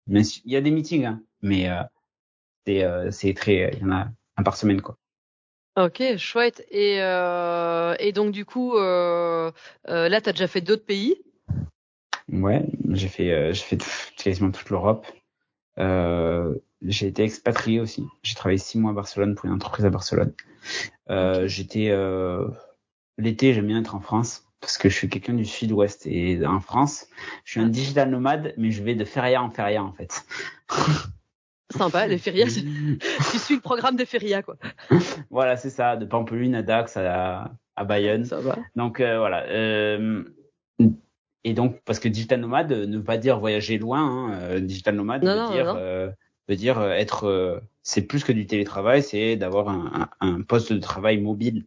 Mais 0.07 0.23
il 0.45 0.53
y 0.53 0.57
a 0.57 0.61
des 0.61 0.71
meetings, 0.71 1.05
hein, 1.07 1.23
mais 1.41 1.71
euh, 1.71 1.83
c'est 2.67 2.85
euh, 2.85 3.11
c'est 3.11 3.33
très, 3.35 3.71
il 3.73 3.81
y 3.81 3.85
en 3.85 3.93
a 3.93 4.09
un 4.37 4.43
par 4.43 4.57
semaine 4.57 4.81
quoi. 4.83 4.99
Ok, 5.77 6.03
chouette. 6.19 6.65
Et, 6.71 7.01
euh, 7.01 7.95
et 7.99 8.13
donc 8.13 8.33
du 8.33 8.45
coup, 8.45 8.77
euh, 8.77 9.51
euh, 9.89 10.09
là, 10.09 10.21
t'as 10.21 10.33
déjà 10.33 10.47
fait 10.47 10.61
d'autres 10.61 10.85
pays? 10.85 11.17
Ouais, 12.31 12.65
j'ai 12.91 13.09
fait 13.09 13.33
euh, 13.33 13.53
j'ai 13.53 13.63
fait 13.63 13.77
tout- 13.79 13.89
quasiment 14.17 14.51
toute 14.51 14.69
l'Europe. 14.71 15.07
Euh, 15.79 16.55
j'ai 16.83 17.07
été 17.07 17.23
expatrié 17.25 17.81
aussi. 17.81 18.07
J'ai 18.23 18.35
travaillé 18.35 18.59
six 18.59 18.79
mois 18.79 18.91
à 18.91 18.95
Barcelone 18.95 19.35
pour 19.35 19.47
une 19.47 19.53
entreprise 19.53 19.87
à 19.87 19.91
Barcelone. 19.91 20.35
Euh. 21.11 21.49
J'étais 21.49 21.89
euh, 21.91 22.49
l'été, 23.19 23.55
j'aime 23.55 23.67
bien 23.67 23.81
être 23.81 23.95
en 23.95 24.01
France 24.01 24.47
parce 24.61 24.79
que 24.79 24.89
je 24.89 24.95
suis 24.95 25.09
quelqu'un 25.09 25.35
du 25.35 25.45
sud-ouest 25.45 26.07
et 26.07 26.47
en 26.47 26.61
France, 26.61 27.09
je 27.45 27.53
suis 27.53 27.61
un 27.61 27.67
digital 27.69 28.11
nomade, 28.11 28.55
mais 28.59 28.71
je 28.71 28.83
vais 28.83 28.95
de 28.95 29.05
feria 29.05 29.43
en 29.43 29.51
feria 29.51 29.83
en 29.83 29.93
fait. 29.93 30.25
Sympa, 31.73 32.07
les 32.07 32.19
férias. 32.19 32.47
tu 33.31 33.39
suis 33.39 33.55
le 33.57 33.61
programme 33.61 33.97
des 33.97 34.07
férias, 34.07 34.43
quoi. 34.43 34.57
Voilà, 35.31 35.57
c'est 35.57 35.71
ça, 35.71 35.97
de 35.97 36.05
Pampelune 36.05 36.55
à 36.55 36.63
Dax 36.63 36.97
à, 36.97 37.53
à 37.77 37.85
Bayonne. 37.85 38.25
Ça 38.25 38.41
va. 38.41 38.57
Donc 38.77 39.01
euh, 39.01 39.19
voilà. 39.19 39.45
Euh, 39.47 40.25
et 41.45 41.55
donc 41.55 41.81
parce 41.85 41.99
que 41.99 42.09
digital 42.09 42.41
nomade 42.41 42.71
ne 42.73 42.97
veut 42.99 43.05
pas 43.05 43.17
dire 43.19 43.41
voyager 43.41 43.79
loin. 43.79 44.01
Hein. 44.01 44.33
Euh, 44.41 44.61
Digital 44.61 44.95
nomade 44.95 45.25
Non, 45.25 45.33
veut 45.33 45.39
non, 45.41 45.51
dire 45.53 45.65
non. 45.67 45.75
euh, 45.77 46.11
veut 46.49 46.57
dire 46.57 46.81
être. 46.83 47.61
c'est 47.83 48.03
plus 48.03 48.23
que 48.25 48.33
du 48.33 48.47
télétravail, 48.47 49.03
c'est 49.03 49.37
d'avoir 49.37 49.69
un, 49.69 50.09
un, 50.21 50.29
un 50.35 50.43
poste 50.43 50.73
de 50.73 50.79
travail 50.79 51.19
mobile. 51.21 51.65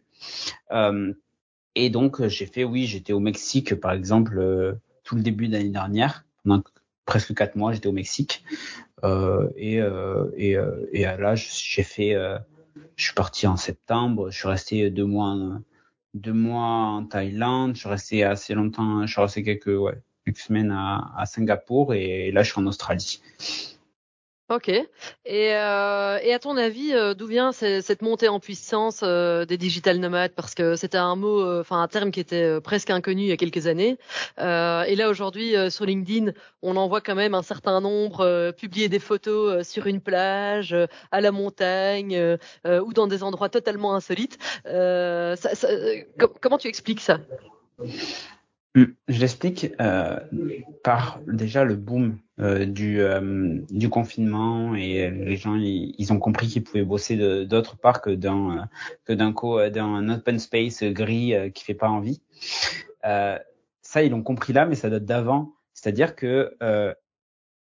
Et 1.77 1.89
donc 1.89 2.25
j'ai 2.27 2.45
fait, 2.45 2.63
oui, 2.63 2.85
j'étais 2.85 3.11
au 3.13 3.19
Mexique 3.19 3.75
par 3.75 3.91
exemple 3.91 4.77
tout 5.03 5.15
le 5.15 5.21
début 5.21 5.47
d'année 5.49 5.69
dernière. 5.69 6.23
Pendant 6.43 6.63
presque 7.05 7.33
quatre 7.35 7.55
mois, 7.55 7.73
j'étais 7.73 7.87
au 7.87 7.91
Mexique. 7.93 8.43
Euh, 9.03 9.49
et 9.55 9.81
euh, 9.81 10.31
et, 10.37 10.55
euh, 10.57 10.87
et 10.93 11.07
euh, 11.07 11.17
là, 11.17 11.35
j'ai 11.35 11.83
fait. 11.83 12.15
je 12.95 13.03
suis 13.03 13.13
parti 13.13 13.47
en 13.47 13.57
septembre. 13.57 14.29
Je 14.31 14.37
suis 14.37 14.47
resté 14.47 14.89
deux 14.89 15.05
mois. 15.05 15.35
Deux 16.13 16.33
mois 16.33 16.65
en 16.65 17.05
Thaïlande. 17.05 17.75
Je 17.75 17.81
suis 17.81 17.89
resté 17.89 18.23
assez 18.23 18.53
longtemps. 18.53 19.05
Je 19.05 19.11
suis 19.11 19.21
resté 19.21 19.43
quelques 19.43 19.67
ouais 19.67 20.01
quelques 20.25 20.39
semaines 20.39 20.71
à, 20.71 21.13
à 21.15 21.25
Singapour 21.25 21.93
et 21.93 22.31
là 22.31 22.41
je 22.43 22.51
suis 22.51 22.59
en 22.59 22.65
Australie. 22.65 23.21
Ok. 24.47 24.69
Et, 24.69 24.85
euh, 25.55 26.19
et 26.21 26.31
à 26.31 26.37
ton 26.37 26.55
avis, 26.55 26.93
euh, 26.93 27.15
d'où 27.15 27.25
vient 27.25 27.51
ce- 27.51 27.81
cette 27.81 28.03
montée 28.03 28.27
en 28.27 28.39
puissance 28.39 28.99
euh, 29.01 29.43
des 29.45 29.57
digital 29.57 29.97
nomades? 29.97 30.33
Parce 30.35 30.53
que 30.53 30.75
c'était 30.75 30.99
un 30.99 31.15
mot, 31.15 31.41
euh, 31.41 31.61
enfin 31.61 31.81
un 31.81 31.87
terme 31.87 32.11
qui 32.11 32.19
était 32.19 32.43
euh, 32.43 32.59
presque 32.61 32.91
inconnu 32.91 33.23
il 33.23 33.27
y 33.27 33.31
a 33.31 33.37
quelques 33.37 33.65
années. 33.65 33.97
Euh, 34.37 34.83
et 34.83 34.95
là 34.95 35.09
aujourd'hui 35.09 35.55
sur 35.71 35.85
LinkedIn, 35.85 36.31
on 36.61 36.75
en 36.75 36.87
voit 36.87 37.01
quand 37.01 37.15
même 37.15 37.33
un 37.33 37.41
certain 37.41 37.81
nombre 37.81 38.51
publier 38.51 38.87
des 38.87 38.99
photos 38.99 39.67
sur 39.67 39.87
une 39.87 39.99
plage, 39.99 40.75
à 41.11 41.21
la 41.21 41.31
montagne 41.31 42.37
ou 42.65 42.93
dans 42.93 43.07
des 43.07 43.23
endroits 43.23 43.49
totalement 43.49 43.95
insolites. 43.95 44.37
Ça- 44.63 45.35
ça- 45.35 45.67
com- 46.19 46.29
comment 46.39 46.59
tu 46.59 46.67
expliques 46.67 47.01
ça? 47.01 47.17
Je 48.75 49.19
l'explique 49.19 49.71
euh, 49.79 50.19
par 50.83 51.19
déjà 51.27 51.63
le 51.63 51.75
boom 51.75 52.17
euh, 52.39 52.65
du, 52.65 52.99
euh, 52.99 53.61
du 53.69 53.87
confinement 53.89 54.75
et 54.75 55.09
les 55.09 55.37
gens 55.37 55.55
ils, 55.55 56.11
ont 56.11 56.19
compris 56.19 56.47
qu'ils 56.47 56.65
pouvaient 56.65 56.83
bosser 56.83 57.45
d'autre 57.45 57.77
part 57.77 58.01
que 58.01 58.09
dans 58.09 58.51
euh, 58.51 58.61
que 59.05 59.13
d'un 59.13 59.31
co 59.31 59.69
d'un 59.69 60.09
open 60.09 60.37
space 60.39 60.83
gris 60.83 61.33
qui 61.53 61.63
fait 61.63 61.73
pas 61.73 61.87
envie. 61.87 62.21
ça 63.01 64.03
ils 64.03 64.11
l'ont 64.11 64.23
compris 64.23 64.51
là, 64.51 64.65
mais 64.65 64.75
ça 64.75 64.89
date 64.89 65.05
d'avant. 65.05 65.53
C'est-à-dire 65.73 66.15
que 66.15 66.53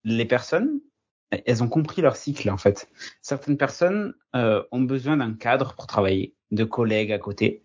les 0.04 0.26
personnes 0.26 0.80
elles 1.30 1.62
ont 1.62 1.70
compris 1.70 2.02
leur 2.02 2.16
cycle 2.16 2.50
en 2.50 2.58
fait. 2.58 2.90
Certaines 3.22 3.58
personnes 3.58 4.16
ont 4.34 4.82
besoin 4.82 5.18
d'un 5.18 5.34
cadre 5.34 5.76
pour 5.76 5.86
travailler, 5.86 6.34
de 6.50 6.64
collègues 6.64 7.12
à 7.12 7.20
côté. 7.20 7.62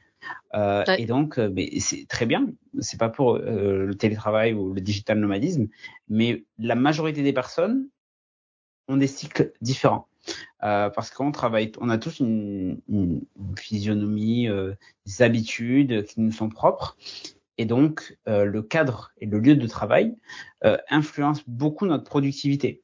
Euh, 0.54 0.84
Et 0.98 1.06
donc, 1.06 1.38
euh, 1.38 1.52
c'est 1.78 2.06
très 2.08 2.26
bien. 2.26 2.48
C'est 2.80 2.98
pas 2.98 3.08
pour 3.08 3.36
euh, 3.36 3.86
le 3.86 3.94
télétravail 3.94 4.52
ou 4.52 4.72
le 4.72 4.80
digital 4.80 5.18
nomadisme, 5.18 5.68
mais 6.08 6.44
la 6.58 6.74
majorité 6.74 7.22
des 7.22 7.32
personnes 7.32 7.88
ont 8.88 8.96
des 8.96 9.06
cycles 9.06 9.52
différents. 9.60 10.08
Euh, 10.62 10.90
parce 10.90 11.10
qu'on 11.10 11.32
travaille, 11.32 11.72
on 11.80 11.88
a 11.88 11.96
tous 11.98 12.20
une, 12.20 12.80
une 12.88 13.22
physionomie, 13.56 14.48
des 15.06 15.22
habitudes 15.22 16.04
qui 16.04 16.20
nous 16.20 16.32
sont 16.32 16.50
propres, 16.50 16.96
et 17.56 17.64
donc 17.64 18.18
le 18.26 18.60
cadre 18.60 19.12
et 19.18 19.26
le 19.26 19.38
lieu 19.38 19.54
de 19.54 19.66
travail 19.66 20.14
influencent 20.90 21.42
beaucoup 21.46 21.86
notre 21.86 22.04
productivité. 22.04 22.82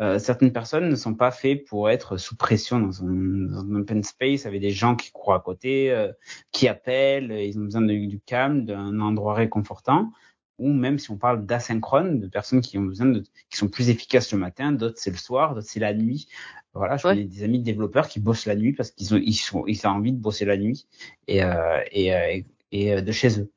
Euh, 0.00 0.18
certaines 0.18 0.52
personnes 0.52 0.88
ne 0.88 0.96
sont 0.96 1.14
pas 1.14 1.30
faites 1.30 1.64
pour 1.66 1.90
être 1.90 2.16
sous 2.16 2.36
pression 2.36 2.78
dans 2.78 3.02
un, 3.02 3.74
open 3.74 4.02
space 4.02 4.46
avec 4.46 4.60
des 4.60 4.70
gens 4.70 4.94
qui 4.94 5.10
courent 5.10 5.34
à 5.34 5.40
côté, 5.40 5.90
euh, 5.90 6.12
qui 6.52 6.68
appellent, 6.68 7.32
ils 7.32 7.58
ont 7.58 7.64
besoin 7.64 7.82
de, 7.82 8.06
du 8.06 8.20
calme, 8.20 8.64
d'un 8.64 9.00
endroit 9.00 9.34
réconfortant. 9.34 10.10
Ou 10.58 10.72
même 10.72 10.98
si 10.98 11.10
on 11.10 11.18
parle 11.18 11.44
d'asynchrone, 11.44 12.18
de 12.18 12.28
personnes 12.28 12.62
qui 12.62 12.78
ont 12.78 12.82
besoin 12.82 13.06
de, 13.06 13.20
qui 13.50 13.58
sont 13.58 13.68
plus 13.68 13.90
efficaces 13.90 14.32
le 14.32 14.38
matin, 14.38 14.72
d'autres 14.72 14.98
c'est 14.98 15.10
le 15.10 15.18
soir, 15.18 15.54
d'autres 15.54 15.66
c'est 15.68 15.80
la 15.80 15.92
nuit. 15.92 16.28
Voilà, 16.72 16.96
je 16.96 17.02
connais 17.02 17.24
des 17.24 17.42
amis 17.42 17.58
de 17.58 17.64
développeurs 17.64 18.08
qui 18.08 18.20
bossent 18.20 18.46
la 18.46 18.56
nuit 18.56 18.72
parce 18.72 18.90
qu'ils 18.90 19.14
ont, 19.14 19.18
ils 19.22 19.34
sont, 19.34 19.64
ils 19.66 19.86
ont 19.86 19.90
envie 19.90 20.12
de 20.12 20.18
bosser 20.18 20.46
la 20.46 20.56
nuit 20.56 20.86
et, 21.28 21.42
euh, 21.42 21.80
et, 21.90 22.08
et, 22.08 22.46
et, 22.72 23.02
de 23.02 23.12
chez 23.12 23.40
eux. 23.40 23.50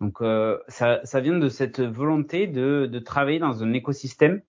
Donc 0.00 0.18
ça, 0.68 1.00
ça 1.02 1.20
vient 1.20 1.38
de 1.38 1.48
cette 1.48 1.80
volonté 1.80 2.46
de, 2.46 2.86
de 2.86 2.98
travailler 2.98 3.38
dans 3.38 3.64
un 3.64 3.72
écosystème 3.72 4.42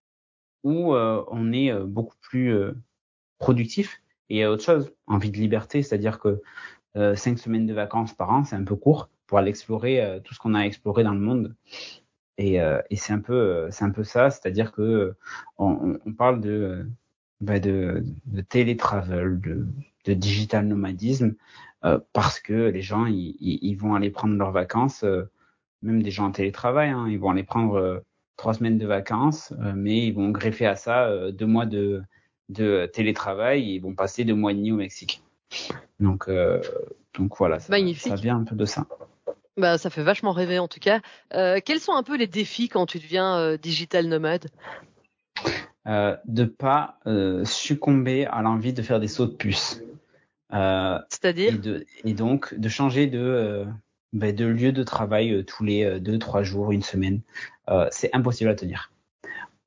où 0.67 0.93
euh, 0.93 1.23
on 1.29 1.53
est 1.53 1.71
euh, 1.71 1.85
beaucoup 1.85 2.17
plus 2.19 2.53
euh, 2.53 2.73
productif. 3.39 4.01
Et 4.29 4.45
autre 4.45 4.63
chose, 4.63 4.91
envie 5.07 5.31
de 5.31 5.37
liberté, 5.37 5.81
c'est-à-dire 5.81 6.19
que 6.19 6.41
cinq 7.15 7.37
semaines 7.37 7.67
de 7.67 7.73
vacances 7.73 8.13
par 8.13 8.31
an, 8.31 8.43
c'est 8.43 8.55
un 8.55 8.63
peu 8.63 8.75
court 8.75 9.09
pour 9.27 9.37
aller 9.37 9.49
explorer 9.49 10.19
tout 10.23 10.33
ce 10.33 10.39
qu'on 10.39 10.55
a 10.55 10.61
exploré 10.61 11.03
dans 11.03 11.13
le 11.13 11.19
monde. 11.19 11.55
Et, 12.37 12.59
c'est 12.95 13.13
un 13.13 13.19
peu, 13.19 13.67
c'est 13.71 13.85
un 13.85 13.91
peu 13.91 14.03
ça, 14.03 14.29
c'est-à-dire 14.31 14.73
que 14.73 15.15
on, 15.57 15.97
parle 16.17 16.41
de, 16.41 16.89
bah 17.39 17.59
de, 17.59 18.03
de 18.25 18.41
télétravel, 18.41 19.39
de, 19.39 20.13
digital 20.13 20.67
nomadisme, 20.67 21.35
parce 22.11 22.41
que 22.41 22.69
les 22.69 22.81
gens, 22.81 23.05
ils, 23.05 23.37
ils, 23.39 23.75
vont 23.75 23.95
aller 23.95 24.09
prendre 24.09 24.35
leurs 24.35 24.51
vacances, 24.51 25.05
même 25.83 26.03
des 26.03 26.11
gens 26.11 26.25
en 26.25 26.31
télétravail, 26.31 26.89
hein, 26.89 27.07
ils 27.07 27.19
vont 27.19 27.29
aller 27.29 27.43
prendre 27.43 28.03
trois 28.37 28.53
semaines 28.53 28.77
de 28.77 28.85
vacances, 28.85 29.51
euh, 29.59 29.73
mais 29.75 30.07
ils 30.07 30.13
vont 30.13 30.29
greffer 30.29 30.67
à 30.67 30.75
ça 30.75 31.07
euh, 31.07 31.31
deux 31.31 31.47
mois 31.47 31.65
de, 31.65 32.01
de 32.49 32.89
télétravail 32.93 33.61
et 33.61 33.73
ils 33.75 33.81
vont 33.81 33.95
passer 33.95 34.23
deux 34.23 34.35
mois 34.35 34.51
et 34.51 34.55
demi 34.55 34.71
au 34.71 34.77
Mexique. 34.77 35.21
Donc, 35.99 36.29
euh, 36.29 36.61
donc 37.17 37.35
voilà, 37.37 37.59
ça, 37.59 37.73
ça, 37.95 38.15
vient 38.15 38.37
un 38.37 38.43
peu 38.43 38.55
de 38.55 38.65
ça. 38.65 38.85
Bah, 39.57 39.79
ça 39.79 39.89
fait 39.89 40.03
vachement 40.03 40.31
rêver 40.31 40.59
en 40.59 40.67
tout 40.67 40.79
cas. 40.79 41.01
Euh, 41.33 41.59
quels 41.65 41.79
sont 41.79 41.93
un 41.93 42.03
peu 42.03 42.15
les 42.15 42.27
défis 42.27 42.69
quand 42.69 42.85
tu 42.85 42.99
deviens 42.99 43.37
euh, 43.37 43.57
digital 43.57 44.05
nomade? 44.07 44.47
Euh, 45.87 46.15
De 46.25 46.45
pas 46.45 46.99
succomber 47.43 48.25
à 48.25 48.41
l'envie 48.41 48.73
de 48.73 48.81
faire 48.81 48.99
des 48.99 49.07
sauts 49.07 49.25
de 49.25 49.35
puce. 49.35 49.81
C'est-à-dire? 50.51 51.59
et, 52.03 52.09
et, 52.09 52.13
donc 52.13 52.53
de 52.53 52.69
changer 52.69 53.07
de 53.07 53.65
ben, 54.13 54.35
de 54.35 54.45
lieu 54.45 54.71
de 54.71 54.83
travail 54.83 55.33
euh, 55.33 55.43
tous 55.43 55.63
les 55.63 55.83
euh, 55.83 55.99
deux, 55.99 56.19
trois 56.19 56.43
jours, 56.43 56.71
une 56.71 56.83
semaine. 56.83 57.21
Euh, 57.69 57.87
c'est 57.91 58.13
impossible 58.15 58.49
à 58.49 58.55
tenir. 58.55 58.91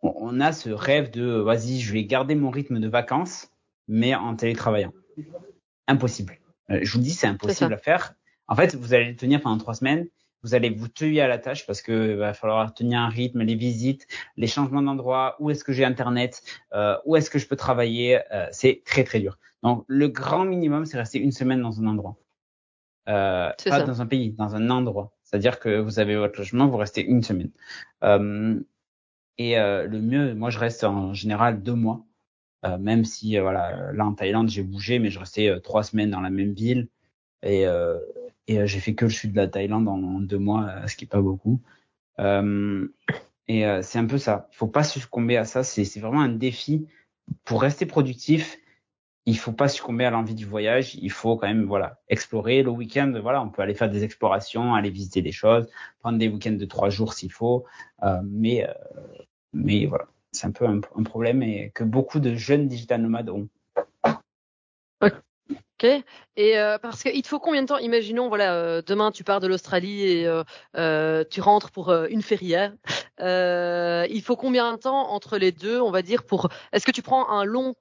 On, 0.03 0.15
on, 0.17 0.41
a 0.41 0.53
ce 0.53 0.71
rêve 0.71 1.11
de 1.11 1.25
vas-y, 1.25 1.81
je 1.81 1.93
vais 1.93 2.05
garder 2.05 2.35
mon 2.35 2.51
rythme 2.51 2.81
de 2.81 2.89
vacances, 2.89 3.51
mais 3.89 4.15
en 4.15 4.35
télétravaillant. 4.35 4.93
Impossible. 5.89 6.39
je 6.69 6.93
vous 6.93 7.01
dis, 7.01 7.11
c'est 7.11 7.27
impossible 7.27 7.75
à 7.75 7.79
faire. 7.79 8.15
En 8.49 8.57
fait, 8.57 8.75
vous 8.75 8.95
allez 8.95 9.11
le 9.11 9.17
tenir 9.17 9.41
pendant 9.41 9.59
trois 9.59 9.75
semaines. 9.75 10.09
Vous 10.43 10.55
allez 10.55 10.71
vous 10.71 10.89
tuer 10.89 11.21
à 11.21 11.29
la 11.29 11.39
tâche 11.39 11.67
parce 11.67 11.83
que 11.83 12.15
va 12.15 12.33
falloir 12.33 12.73
tenir 12.73 13.01
un 13.01 13.09
rythme, 13.09 13.43
les 13.43 13.55
visites, 13.55 14.07
les 14.37 14.47
changements 14.47 14.81
d'endroit, 14.81 15.37
où 15.39 15.51
est-ce 15.51 15.65
que 15.65 15.73
j'ai 15.73 15.85
internet, 15.85 16.43
euh, 16.73 16.97
où 17.05 17.17
est-ce 17.17 17.29
que 17.29 17.39
je 17.39 17.47
peux 17.47 17.57
travailler. 17.57 18.21
Euh, 18.33 18.47
c'est 18.51 18.83
très 18.87 19.05
très 19.05 19.21
dur. 19.21 19.39
Donc 19.63 19.85
le 19.87 20.09
grand 20.09 20.45
minimum, 20.45 20.87
c'est 20.87 20.97
rester 20.97 21.19
une 21.19 21.33
semaine 21.33 21.61
dans 21.61 21.81
un 21.81 21.87
endroit. 21.87 22.17
Euh, 23.09 23.51
pas 23.65 23.83
dans 23.83 24.03
un 24.03 24.07
pays, 24.07 24.33
dans 24.33 24.55
un 24.55 24.71
endroit. 24.71 25.13
C'est-à-dire 25.25 25.59
que 25.59 25.81
vous 25.81 25.99
avez 25.99 26.17
votre 26.17 26.39
logement, 26.39 26.69
vous 26.69 26.77
restez 26.77 27.05
une 27.05 27.23
semaine. 27.23 27.51
Euh, 28.05 28.61
et 29.39 29.59
euh, 29.59 29.87
le 29.87 30.01
mieux, 30.01 30.35
moi 30.35 30.51
je 30.51 30.59
reste 30.59 30.85
en 30.85 31.15
général 31.15 31.63
deux 31.63 31.75
mois, 31.75 32.05
euh, 32.67 32.77
même 32.79 33.05
si 33.05 33.39
euh, 33.39 33.43
voilà, 33.43 33.93
là 33.93 34.05
en 34.05 34.13
Thaïlande 34.13 34.51
j'ai 34.51 34.63
bougé, 34.63 34.99
mais 34.99 35.11
je 35.11 35.19
restais 35.19 35.49
euh, 35.49 35.61
trois 35.61 35.83
semaines 35.83 36.11
dans 36.11 36.21
la 36.21 36.31
même 36.31 36.53
ville 36.53 36.89
et, 37.43 37.65
et 38.49 38.67
j'ai 38.67 38.81
fait 38.81 38.95
que 38.95 39.07
le 39.07 39.11
sud 39.11 39.33
de 39.33 39.37
la 39.39 39.49
Thaïlande 39.49 39.89
en, 39.89 40.21
deux 40.21 40.39
mois, 40.39 40.87
ce 40.87 40.95
qui 40.95 41.07
est 41.07 41.09
pas 41.09 41.23
beaucoup. 41.23 41.59
et 42.19 43.65
c'est 43.83 43.99
un 43.99 44.05
peu 44.05 44.19
ça. 44.19 44.49
Il 44.53 44.57
faut 44.57 44.67
pas 44.67 44.85
succomber 44.85 45.39
à 45.39 45.47
ça. 45.47 45.65
C'est 45.65 46.01
vraiment 46.01 46.21
un 46.21 46.29
défi 46.29 46.87
pour 47.45 47.63
rester 47.63 47.87
productif 47.87 48.59
il 49.27 49.39
faut 49.39 49.53
pas 49.53 49.69
succomber 49.69 50.05
à 50.05 50.11
l'envie 50.11 50.35
du 50.35 50.47
voyage. 50.47 50.95
Il 50.95 51.11
faut 51.11 51.37
quand 51.37 51.47
même, 51.47 51.65
voilà, 51.65 51.99
explorer 52.09 52.63
le 52.63 52.71
week-end. 52.71 53.13
Voilà, 53.23 53.43
on 53.43 53.49
peut 53.49 53.63
aller 53.63 53.75
faire 53.75 53.91
des 53.91 54.05
explorations, 54.05 54.75
aller 54.75 54.91
visiter 54.91 55.23
des 55.23 55.33
choses, 55.33 55.69
prendre 56.01 56.19
des 56.19 56.29
week-ends 56.29 56.53
de 56.53 56.65
trois 56.65 56.91
jours 56.91 57.13
s'il 57.13 57.33
faut. 57.33 57.65
Euh, 58.03 58.21
mais, 58.25 58.67
euh, 58.67 58.73
mais 59.53 59.87
voilà, 59.87 60.07
c'est 60.33 60.47
un 60.47 60.53
peu 60.53 60.67
un, 60.67 60.81
problème 61.03 61.43
et 61.43 61.71
que 61.75 61.85
beaucoup 61.85 62.19
de 62.19 62.35
jeunes 62.35 62.67
digital 62.67 63.03
nomades 63.03 63.29
ont. 63.29 63.49
Ok. 65.03 66.05
Et 66.37 66.59
euh, 66.59 66.79
parce 66.79 67.03
qu'il 67.03 67.23
te 67.23 67.29
faut 67.29 67.41
combien 67.41 67.63
de 67.63 67.67
temps? 67.67 67.79
Imaginons, 67.79 68.29
voilà, 68.29 68.83
demain 68.83 69.11
tu 69.11 69.25
pars 69.25 69.41
de 69.41 69.47
l'Australie 69.47 70.03
et 70.03 70.43
tu 71.31 71.41
rentres 71.41 71.71
pour 71.71 71.93
une 71.93 72.23
feria. 72.23 72.73
il 73.19 74.23
faut 74.23 74.37
combien 74.37 74.73
de 74.73 74.79
temps 74.79 75.11
entre 75.11 75.37
les 75.37 75.53
deux, 75.53 75.81
on 75.81 75.91
va 75.91 76.03
dire, 76.03 76.25
pour 76.25 76.49
Est-ce 76.73 76.87
que 76.87 76.91
tu 76.91 77.03
prends 77.03 77.29
un 77.31 77.45
long 77.45 77.75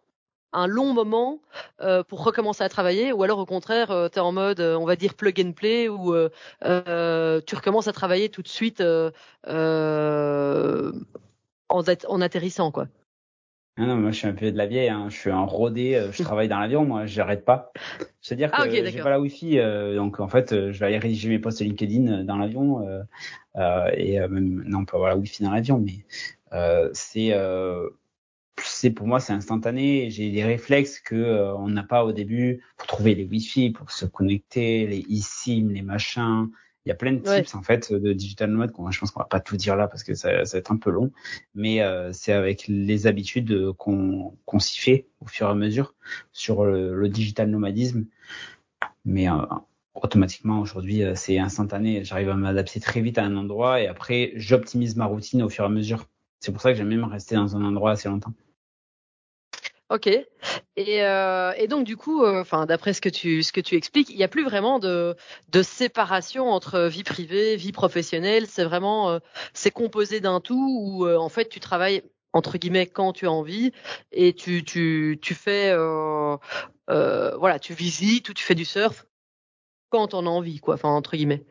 un 0.54 0.68
long 0.68 0.94
moment 0.94 1.40
euh, 1.82 2.04
pour 2.04 2.24
recommencer 2.24 2.64
à 2.64 2.70
travailler 2.70 3.12
ou 3.14 3.24
alors 3.24 3.40
au 3.40 3.46
contraire 3.46 3.92
euh, 3.92 4.10
tu 4.10 4.18
es 4.18 4.22
en 4.22 4.32
mode 4.32 4.60
euh, 4.60 4.76
on 4.78 4.86
va 4.86 4.96
dire 4.96 5.14
plug 5.14 5.40
and 5.42 5.52
play 5.54 5.88
ou 5.90 6.14
tu 6.62 7.56
recommences 7.56 7.88
à 7.88 7.94
travailler 7.94 8.30
tout 8.30 8.42
de 8.42 8.48
suite 8.48 8.82
en, 8.82 9.12
en 11.70 12.22
atterrissant 12.22 12.72
quoi. 12.72 12.88
Ah 13.82 13.86
non, 13.86 13.96
moi 13.96 14.12
je 14.12 14.18
suis 14.18 14.28
un 14.28 14.34
peu 14.34 14.52
de 14.52 14.58
la 14.58 14.66
vieille, 14.66 14.90
hein. 14.90 15.08
je 15.08 15.16
suis 15.16 15.32
un 15.32 15.46
rodé, 15.46 16.10
je 16.12 16.22
travaille 16.22 16.50
dans 16.50 16.60
l'avion, 16.60 16.84
moi 16.84 17.06
j'arrête 17.06 17.46
pas. 17.46 17.72
C'est-à-dire 18.20 18.50
ah, 18.52 18.68
que 18.68 18.72
j'ai 18.74 19.00
pas 19.00 19.10
la 19.10 19.22
wifi, 19.22 19.58
donc 19.96 20.20
en 20.20 20.28
fait 20.28 20.50
je 20.72 20.78
vais 20.78 20.88
aller 20.88 20.98
rédiger 20.98 21.30
mes 21.30 21.40
posts 21.40 21.62
LinkedIn 21.62 22.26
dans 22.26 22.36
l'avion 22.36 22.86
et 23.96 24.20
même 24.20 24.66
non 24.66 24.84
pas 24.84 24.98
avoir 24.98 25.12
la 25.12 25.16
wifi 25.16 25.44
dans 25.44 25.52
l'avion, 25.52 25.80
mais 25.80 26.04
c'est 26.92 27.32
c'est 28.66 28.90
pour 28.90 29.08
moi 29.08 29.20
c'est 29.20 29.34
instantané. 29.34 30.10
J'ai 30.10 30.32
des 30.32 30.44
réflexes 30.44 31.00
que 31.00 31.16
euh, 31.16 31.56
on 31.56 31.70
n'a 31.70 31.84
pas 31.84 32.06
au 32.06 32.12
début 32.12 32.64
pour 32.78 32.88
trouver 32.88 33.16
les 33.16 33.26
Wi-Fi, 33.26 33.72
pour 33.72 33.92
se 33.92 34.06
connecter, 34.06 34.88
les 34.88 35.06
eSIM, 35.10 35.70
les 35.70 35.82
machins. 35.82 36.50
Il 36.86 36.90
y 36.90 36.92
a 36.92 36.96
plein 36.96 37.12
de 37.14 37.20
tips 37.20 37.54
en 37.56 37.62
fait 37.62 37.92
de 37.94 38.14
digital 38.14 38.50
nomade. 38.50 38.72
Je 38.90 39.00
pense 39.00 39.12
qu'on 39.12 39.20
va 39.20 39.28
pas 39.28 39.40
tout 39.40 39.58
dire 39.58 39.76
là 39.76 39.88
parce 39.88 40.04
que 40.04 40.14
ça, 40.16 40.46
ça 40.46 40.58
va 40.58 40.60
être 40.60 40.72
un 40.72 40.78
peu 40.78 40.90
long, 40.90 41.12
mais 41.54 41.82
euh, 41.82 42.12
c'est 42.14 42.32
avec 42.34 42.66
les 42.68 43.06
habitudes 43.06 43.74
qu'on 43.74 44.38
qu'on 44.46 44.60
s'y 44.60 44.80
fait 44.80 45.08
au 45.20 45.28
fur 45.28 45.48
et 45.48 45.52
à 45.52 45.56
mesure 45.56 45.94
sur 46.32 46.66
le, 46.66 47.08
digital 47.10 47.50
nomadisme. 47.50 48.06
Mais 49.06 49.30
euh, 49.30 49.36
automatiquement 49.94 50.62
aujourd'hui 50.62 51.04
c'est 51.16 51.38
instantané. 51.38 52.04
J'arrive 52.04 52.30
à 52.30 52.36
m'adapter 52.36 52.80
très 52.80 53.02
vite 53.02 53.18
à 53.18 53.24
un 53.24 53.36
endroit 53.36 53.82
et 53.82 53.88
après 53.88 54.32
j'optimise 54.36 54.96
ma 54.96 55.06
routine 55.06 55.44
au 55.44 55.50
fur 55.50 55.66
et 55.66 55.68
à 55.68 55.70
mesure. 55.70 56.08
C'est 56.40 56.54
pour 56.54 56.62
ça 56.62 56.72
que 56.72 56.78
j'aime 56.78 56.88
même 56.88 57.04
rester 57.04 57.36
dans 57.36 57.56
un 57.56 57.64
endroit 57.64 57.92
assez 57.92 58.08
longtemps. 58.08 58.34
Ok. 59.90 60.08
Et, 60.08 61.04
euh, 61.04 61.52
et 61.58 61.68
donc 61.68 61.84
du 61.84 61.98
coup, 61.98 62.24
euh, 62.24 62.42
enfin 62.42 62.68
d'après 62.68 62.94
ce 62.94 63.02
que 63.02 63.10
tu 63.10 63.42
ce 63.42 63.52
que 63.52 63.60
tu 63.60 63.76
expliques, 63.76 64.10
il 64.12 64.18
n'y 64.18 64.24
a 64.24 64.28
plus 64.28 64.44
vraiment 64.44 64.78
de 64.78 65.16
de 65.50 65.64
séparation 65.64 66.50
entre 66.50 66.82
vie 66.82 67.04
privée, 67.04 67.56
vie 67.56 67.72
professionnelle. 67.72 68.46
C'est 68.48 68.64
vraiment 68.64 69.10
euh, 69.10 69.20
c'est 69.54 69.72
composé 69.72 70.20
d'un 70.20 70.42
tout 70.42 70.78
où 70.80 71.06
euh, 71.08 71.18
en 71.18 71.30
fait 71.30 71.50
tu 71.50 71.60
travailles 71.60 72.04
entre 72.34 72.60
guillemets 72.60 72.86
quand 72.86 73.14
tu 73.14 73.26
as 73.26 73.32
envie 73.32 73.72
et 74.12 74.34
tu 74.34 74.64
tu 74.64 75.18
tu 75.22 75.34
fais 75.34 75.76
voilà 76.88 77.60
tu 77.60 77.74
visites 77.74 78.30
ou 78.30 78.34
tu 78.34 78.44
fais 78.44 78.56
du 78.56 78.66
surf 78.66 79.06
quand 79.90 80.14
on 80.14 80.28
a 80.28 80.30
envie 80.30 80.60
quoi. 80.60 80.76
Enfin 80.76 80.90
entre 80.90 81.16
guillemets. 81.18 81.44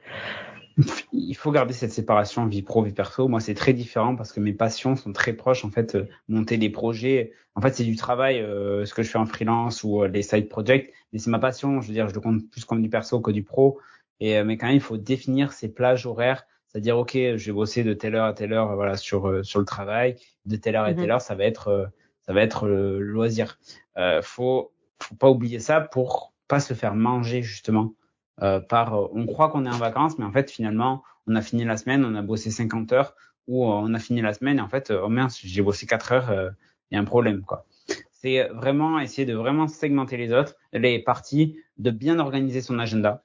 Il 1.12 1.34
faut 1.34 1.50
garder 1.50 1.72
cette 1.72 1.92
séparation 1.92 2.46
vie 2.46 2.62
pro 2.62 2.82
vie 2.82 2.92
perso. 2.92 3.28
Moi, 3.28 3.40
c'est 3.40 3.54
très 3.54 3.72
différent 3.72 4.16
parce 4.16 4.32
que 4.32 4.40
mes 4.40 4.52
passions 4.52 4.96
sont 4.96 5.12
très 5.12 5.32
proches. 5.32 5.64
En 5.64 5.70
fait, 5.70 5.94
euh, 5.94 6.08
monter 6.28 6.56
des 6.56 6.70
projets, 6.70 7.32
en 7.54 7.60
fait, 7.60 7.74
c'est 7.74 7.84
du 7.84 7.96
travail. 7.96 8.40
Euh, 8.40 8.84
ce 8.84 8.94
que 8.94 9.02
je 9.02 9.10
fais 9.10 9.18
en 9.18 9.26
freelance 9.26 9.84
ou 9.84 10.04
les 10.04 10.22
side 10.22 10.48
projects, 10.48 10.92
mais 11.12 11.18
c'est 11.18 11.30
ma 11.30 11.38
passion. 11.38 11.80
Je 11.80 11.88
veux 11.88 11.94
dire, 11.94 12.08
je 12.08 12.14
le 12.14 12.20
compte 12.20 12.48
plus 12.50 12.64
comme 12.64 12.82
du 12.82 12.88
perso 12.88 13.20
que 13.20 13.30
du 13.30 13.42
pro. 13.42 13.80
Et 14.20 14.42
mais 14.42 14.56
quand 14.56 14.66
même, 14.66 14.76
il 14.76 14.80
faut 14.80 14.96
définir 14.96 15.52
ses 15.52 15.68
plages 15.68 16.06
horaires. 16.06 16.44
C'est-à-dire, 16.66 16.98
ok, 16.98 17.12
je 17.12 17.46
vais 17.46 17.52
bosser 17.52 17.84
de 17.84 17.94
telle 17.94 18.14
heure 18.14 18.26
à 18.26 18.32
telle 18.32 18.52
heure, 18.52 18.74
voilà, 18.74 18.96
sur 18.96 19.44
sur 19.44 19.60
le 19.60 19.64
travail. 19.64 20.16
De 20.44 20.56
telle 20.56 20.76
heure 20.76 20.84
à 20.84 20.92
telle 20.92 21.04
mhm. 21.04 21.10
heure, 21.12 21.20
ça 21.20 21.34
va 21.34 21.44
être 21.44 21.90
ça 22.28 22.34
va 22.34 22.42
être 22.42 22.66
le 22.68 23.00
loisir. 23.00 23.58
Euh, 23.96 24.20
faut 24.22 24.70
faut 25.02 25.14
pas 25.14 25.30
oublier 25.30 25.60
ça 25.60 25.80
pour 25.80 26.34
pas 26.46 26.60
se 26.60 26.74
faire 26.74 26.94
manger 26.94 27.42
justement 27.42 27.94
euh, 28.42 28.60
par 28.60 28.94
euh, 28.94 29.08
on 29.12 29.26
croit 29.26 29.48
qu'on 29.48 29.66
est 29.66 29.68
en 29.68 29.78
vacances 29.78 30.16
mais 30.16 30.24
en 30.24 30.30
fait 30.30 30.48
finalement 30.48 31.02
on 31.26 31.34
a 31.34 31.42
fini 31.42 31.64
la 31.64 31.76
semaine 31.76 32.04
on 32.04 32.14
a 32.14 32.22
bossé 32.22 32.52
50 32.52 32.92
heures 32.92 33.16
ou 33.48 33.64
euh, 33.64 33.68
on 33.68 33.92
a 33.94 33.98
fini 33.98 34.20
la 34.20 34.32
semaine 34.32 34.58
et 34.58 34.60
en 34.60 34.68
fait 34.68 34.92
oh 34.92 35.08
mince 35.08 35.40
j'ai 35.42 35.60
bossé 35.60 35.86
4 35.86 36.12
heures 36.12 36.52
il 36.90 36.94
y 36.94 36.96
a 36.96 37.00
un 37.00 37.04
problème 37.04 37.42
quoi. 37.42 37.66
C'est 38.12 38.48
vraiment 38.48 39.00
essayer 39.00 39.26
de 39.26 39.34
vraiment 39.34 39.66
segmenter 39.66 40.16
les 40.16 40.32
autres 40.32 40.54
les 40.72 41.00
parties 41.00 41.58
de 41.78 41.90
bien 41.90 42.20
organiser 42.20 42.60
son 42.60 42.78
agenda 42.78 43.24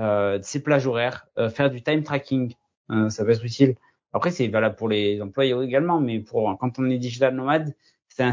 euh, 0.00 0.40
ses 0.42 0.62
plages 0.62 0.86
horaires 0.86 1.28
faire 1.54 1.70
du 1.70 1.82
time 1.82 2.02
tracking 2.02 2.54
ça 3.08 3.24
peut 3.24 3.30
être 3.30 3.44
utile. 3.44 3.76
Après 4.12 4.32
c'est 4.32 4.48
valable 4.48 4.74
pour 4.74 4.88
les 4.88 5.22
employés 5.22 5.54
également 5.62 6.00
mais 6.00 6.18
pour 6.18 6.58
quand 6.58 6.76
on 6.80 6.90
est 6.90 6.98
digital 6.98 7.36
nomade 7.36 7.72
c'est 8.08 8.24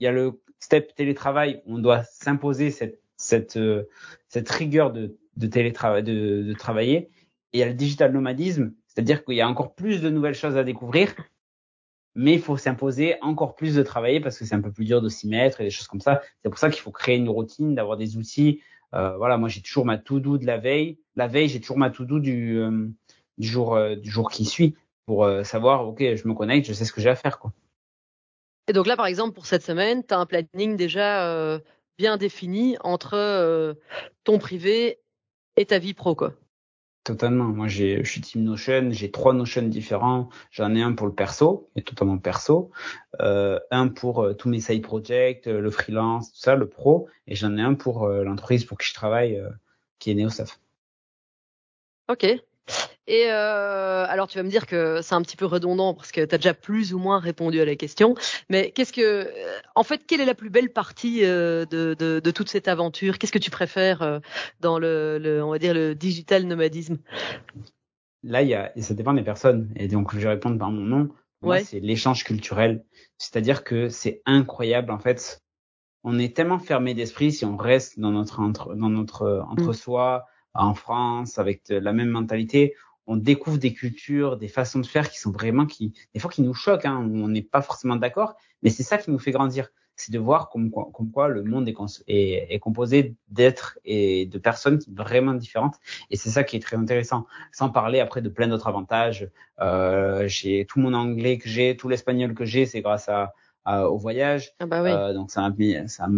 il 0.00 0.04
y 0.04 0.06
a 0.06 0.12
le 0.12 0.42
step 0.58 0.94
télétravail 0.94 1.62
on 1.66 1.78
doit 1.78 2.02
s'imposer 2.02 2.70
cette 2.70 3.00
cette 3.16 3.58
cette 4.28 4.50
rigueur 4.50 4.92
de 4.92 5.16
de 5.36 5.46
télétravail, 5.46 6.02
de, 6.02 6.42
de 6.42 6.54
travailler. 6.54 7.10
Et 7.52 7.58
il 7.58 7.60
y 7.60 7.62
a 7.62 7.66
le 7.66 7.74
digital 7.74 8.12
nomadisme, 8.12 8.72
c'est-à-dire 8.86 9.24
qu'il 9.24 9.36
y 9.36 9.40
a 9.40 9.48
encore 9.48 9.74
plus 9.74 10.00
de 10.00 10.10
nouvelles 10.10 10.34
choses 10.34 10.56
à 10.56 10.64
découvrir, 10.64 11.14
mais 12.14 12.34
il 12.34 12.40
faut 12.40 12.56
s'imposer 12.56 13.16
encore 13.22 13.56
plus 13.56 13.74
de 13.74 13.82
travailler 13.82 14.20
parce 14.20 14.38
que 14.38 14.44
c'est 14.44 14.54
un 14.54 14.60
peu 14.60 14.72
plus 14.72 14.84
dur 14.84 15.02
de 15.02 15.08
s'y 15.08 15.28
mettre 15.28 15.60
et 15.60 15.64
des 15.64 15.70
choses 15.70 15.88
comme 15.88 16.00
ça. 16.00 16.22
C'est 16.42 16.48
pour 16.48 16.58
ça 16.58 16.70
qu'il 16.70 16.80
faut 16.80 16.92
créer 16.92 17.16
une 17.16 17.28
routine, 17.28 17.74
d'avoir 17.74 17.96
des 17.96 18.16
outils. 18.16 18.60
Euh, 18.94 19.16
voilà, 19.16 19.36
moi 19.36 19.48
j'ai 19.48 19.60
toujours 19.60 19.84
ma 19.84 19.98
to-do 19.98 20.38
de 20.38 20.46
la 20.46 20.58
veille. 20.58 20.98
La 21.16 21.26
veille, 21.26 21.48
j'ai 21.48 21.60
toujours 21.60 21.78
ma 21.78 21.90
to-do 21.90 22.20
du, 22.20 22.58
euh, 22.58 22.88
du 23.38 23.48
jour 23.48 23.74
euh, 23.74 23.96
du 23.96 24.10
jour 24.10 24.30
qui 24.30 24.44
suit 24.44 24.76
pour 25.06 25.28
savoir, 25.44 25.86
ok, 25.86 25.98
je 26.00 26.26
me 26.26 26.32
connecte, 26.32 26.66
je 26.66 26.72
sais 26.72 26.86
ce 26.86 26.92
que 26.92 27.02
j'ai 27.02 27.10
à 27.10 27.14
faire, 27.14 27.38
quoi. 27.38 27.52
Et 28.68 28.72
donc 28.72 28.86
là, 28.86 28.96
par 28.96 29.04
exemple, 29.04 29.34
pour 29.34 29.44
cette 29.44 29.62
semaine, 29.62 30.02
tu 30.02 30.14
as 30.14 30.18
un 30.18 30.24
planning 30.24 30.78
déjà 30.78 31.60
bien 31.98 32.16
défini 32.16 32.78
entre 32.80 33.76
ton 34.24 34.38
privé 34.38 35.00
et 35.56 35.66
ta 35.66 35.78
vie 35.78 35.94
pro, 35.94 36.14
quoi. 36.14 36.34
Totalement. 37.04 37.44
Moi, 37.44 37.68
j'ai, 37.68 38.02
je 38.02 38.10
suis 38.10 38.22
team 38.22 38.44
Notion. 38.44 38.88
J'ai 38.90 39.10
trois 39.10 39.34
Notion 39.34 39.62
différents. 39.62 40.30
J'en 40.50 40.74
ai 40.74 40.82
un 40.82 40.94
pour 40.94 41.06
le 41.06 41.12
perso, 41.12 41.68
et 41.76 41.82
totalement 41.82 42.16
perso. 42.16 42.70
Euh, 43.20 43.60
un 43.70 43.88
pour 43.88 44.22
euh, 44.22 44.32
tous 44.32 44.48
mes 44.48 44.60
side 44.60 44.82
projects, 44.82 45.46
euh, 45.46 45.60
le 45.60 45.70
freelance, 45.70 46.32
tout 46.32 46.38
ça, 46.38 46.56
le 46.56 46.66
pro. 46.66 47.08
Et 47.26 47.34
j'en 47.34 47.56
ai 47.58 47.62
un 47.62 47.74
pour 47.74 48.04
euh, 48.04 48.24
l'entreprise 48.24 48.64
pour 48.64 48.78
qui 48.78 48.88
je 48.88 48.94
travaille, 48.94 49.42
qui 49.98 50.10
est 50.10 50.14
Neosaf. 50.14 50.58
Ok. 52.08 52.26
Et 53.06 53.26
euh, 53.28 54.06
alors 54.08 54.28
tu 54.28 54.38
vas 54.38 54.44
me 54.44 54.48
dire 54.48 54.66
que 54.66 55.02
c'est 55.02 55.14
un 55.14 55.20
petit 55.20 55.36
peu 55.36 55.44
redondant 55.44 55.92
parce 55.92 56.10
que 56.10 56.24
tu 56.24 56.34
as 56.34 56.38
déjà 56.38 56.54
plus 56.54 56.94
ou 56.94 56.98
moins 56.98 57.18
répondu 57.18 57.60
à 57.60 57.66
la 57.66 57.76
question, 57.76 58.14
mais 58.48 58.70
qu'est-ce 58.70 58.94
que, 58.94 59.02
euh, 59.02 59.58
en 59.74 59.82
fait, 59.82 60.06
quelle 60.06 60.22
est 60.22 60.26
la 60.26 60.34
plus 60.34 60.48
belle 60.48 60.72
partie 60.72 61.22
euh, 61.22 61.66
de, 61.66 61.94
de, 61.98 62.20
de, 62.20 62.30
toute 62.30 62.48
cette 62.48 62.66
aventure? 62.66 63.18
Qu'est-ce 63.18 63.32
que 63.32 63.38
tu 63.38 63.50
préfères 63.50 64.00
euh, 64.00 64.20
dans 64.60 64.78
le, 64.78 65.18
le, 65.18 65.44
on 65.44 65.50
va 65.50 65.58
dire, 65.58 65.74
le 65.74 65.94
digital 65.94 66.44
nomadisme? 66.44 66.96
Là, 68.22 68.40
il 68.40 68.48
y 68.48 68.54
a, 68.54 68.72
ça 68.80 68.94
dépend 68.94 69.12
des 69.12 69.22
personnes, 69.22 69.70
et 69.76 69.86
donc 69.86 70.14
je 70.14 70.20
vais 70.20 70.30
répondre 70.30 70.58
par 70.58 70.70
mon 70.70 70.84
nom. 70.84 71.10
Moi, 71.42 71.60
c'est 71.60 71.80
l'échange 71.80 72.24
culturel, 72.24 72.86
c'est-à-dire 73.18 73.64
que 73.64 73.90
c'est 73.90 74.22
incroyable 74.24 74.90
en 74.90 74.98
fait. 74.98 75.42
On 76.04 76.18
est 76.18 76.34
tellement 76.34 76.58
fermé 76.58 76.94
d'esprit 76.94 77.32
si 77.32 77.44
on 77.44 77.58
reste 77.58 77.98
dans 78.00 78.12
notre 78.12 78.40
entre, 78.40 78.74
dans 78.74 78.88
notre 78.88 79.44
entre 79.50 79.70
mm. 79.70 79.74
soi 79.74 80.26
en 80.54 80.74
France 80.74 81.38
avec 81.38 81.64
la 81.68 81.92
même 81.92 82.08
mentalité 82.08 82.74
on 83.06 83.16
découvre 83.16 83.58
des 83.58 83.72
cultures, 83.72 84.36
des 84.36 84.48
façons 84.48 84.80
de 84.80 84.86
faire 84.86 85.10
qui 85.10 85.18
sont 85.18 85.30
vraiment 85.30 85.66
qui, 85.66 85.92
des 86.14 86.20
fois 86.20 86.30
qui 86.30 86.42
nous 86.42 86.54
choquent, 86.54 86.86
hein, 86.86 86.98
on 86.98 87.28
n'est 87.28 87.42
pas 87.42 87.62
forcément 87.62 87.96
d'accord, 87.96 88.34
mais 88.62 88.70
c'est 88.70 88.82
ça 88.82 88.98
qui 88.98 89.10
nous 89.10 89.18
fait 89.18 89.32
grandir. 89.32 89.68
C'est 89.96 90.10
de 90.10 90.18
voir 90.18 90.48
comme 90.50 90.72
quoi, 90.72 90.90
comme 90.92 91.12
quoi 91.12 91.28
le 91.28 91.44
monde 91.44 91.68
est, 91.68 91.76
est, 92.08 92.52
est 92.52 92.58
composé 92.58 93.14
d'êtres 93.28 93.78
et 93.84 94.26
de 94.26 94.38
personnes 94.38 94.80
vraiment 94.92 95.34
différentes. 95.34 95.76
Et 96.10 96.16
c'est 96.16 96.30
ça 96.30 96.42
qui 96.42 96.56
est 96.56 96.60
très 96.60 96.76
intéressant. 96.76 97.26
Sans 97.52 97.68
parler 97.70 98.00
après 98.00 98.20
de 98.20 98.28
plein 98.28 98.48
d'autres 98.48 98.66
avantages. 98.66 99.30
Euh, 99.60 100.26
j'ai 100.26 100.66
tout 100.66 100.80
mon 100.80 100.94
anglais 100.94 101.38
que 101.38 101.48
j'ai, 101.48 101.76
tout 101.76 101.88
l'espagnol 101.88 102.34
que 102.34 102.44
j'ai, 102.44 102.66
c'est 102.66 102.80
grâce 102.80 103.08
à, 103.08 103.34
au 103.88 103.96
voyage. 103.96 104.52
Ah 104.58 104.66
bah 104.66 104.82
oui. 104.82 104.90
euh, 104.90 105.14
donc 105.14 105.30
ça, 105.30 105.48
ça, 105.86 106.08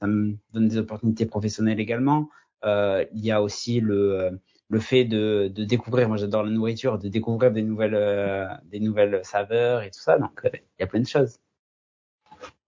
ça 0.00 0.06
me 0.08 0.36
donne 0.52 0.66
des 0.66 0.78
opportunités 0.78 1.24
professionnelles 1.24 1.78
également. 1.78 2.30
Euh, 2.64 3.04
il 3.14 3.24
y 3.24 3.30
a 3.30 3.42
aussi 3.42 3.78
le 3.78 4.40
le 4.70 4.78
fait 4.78 5.04
de, 5.04 5.50
de 5.52 5.64
découvrir, 5.64 6.08
moi 6.08 6.16
j'adore 6.16 6.44
la 6.44 6.50
nourriture, 6.50 6.98
de 6.98 7.08
découvrir 7.08 7.50
des 7.50 7.62
nouvelles, 7.62 7.96
euh, 7.96 8.46
des 8.64 8.78
nouvelles 8.78 9.20
saveurs 9.24 9.82
et 9.82 9.90
tout 9.90 10.00
ça. 10.00 10.18
Donc 10.18 10.44
euh, 10.44 10.50
il 10.54 10.80
y 10.80 10.82
a 10.84 10.86
plein 10.86 11.00
de 11.00 11.06
choses. 11.06 11.38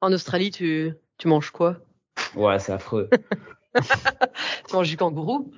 En 0.00 0.12
Australie, 0.12 0.50
tu, 0.50 0.92
tu 1.16 1.28
manges 1.28 1.52
quoi? 1.52 1.78
Ouais, 2.34 2.58
c'est 2.58 2.72
affreux. 2.72 3.08
tu 4.68 4.74
manges 4.74 4.88
du 4.88 4.96
kangourou? 4.96 5.52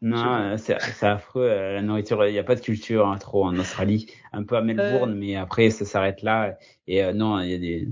Non, 0.00 0.34
euh, 0.34 0.56
c'est 0.56 0.76
affreux. 1.02 1.46
La 1.48 1.82
nourriture, 1.82 2.24
il 2.26 2.32
n'y 2.32 2.38
a 2.38 2.44
pas 2.44 2.54
de 2.54 2.60
culture 2.60 3.06
hein, 3.06 3.18
trop 3.18 3.44
en 3.44 3.56
Australie. 3.58 4.10
Un 4.32 4.44
peu 4.44 4.56
à 4.56 4.62
Melbourne, 4.62 5.14
mais 5.14 5.36
après 5.36 5.68
ça 5.68 5.84
s'arrête 5.84 6.22
là. 6.22 6.56
Et 6.86 7.12
non, 7.12 7.38
il 7.40 7.50
y 7.50 7.54
a 7.54 7.58
des, 7.58 7.88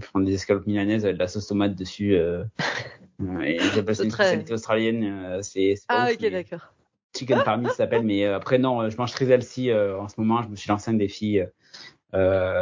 prendre 0.00 0.26
des 0.26 0.34
escalopes 0.34 0.66
milanaises 0.66 1.06
avec 1.06 1.16
de 1.16 1.22
la 1.22 1.28
sauce 1.28 1.46
tomate 1.46 1.74
dessus. 1.74 2.14
et 2.14 3.56
ils 3.56 3.78
appellent 3.78 3.96
ça 3.96 4.04
une 4.04 4.10
spécialité 4.10 4.52
australienne. 4.52 5.42
c'est 5.42 5.76
ah 5.88 6.10
ok, 6.12 6.30
d'accord. 6.30 6.74
Chicken 7.18 7.42
Parmi 7.44 7.66
ça 7.66 7.74
s'appelle, 7.74 8.04
mais 8.04 8.24
euh, 8.24 8.36
après 8.36 8.58
non, 8.58 8.82
euh, 8.82 8.90
je 8.90 8.96
mange 8.96 9.12
très 9.12 9.26
healthy 9.26 9.70
euh, 9.70 9.98
en 9.98 10.08
ce 10.08 10.14
moment. 10.18 10.42
Je 10.42 10.48
me 10.48 10.56
suis 10.56 10.68
lancé 10.68 10.90
un 10.90 10.94
défi 10.94 11.40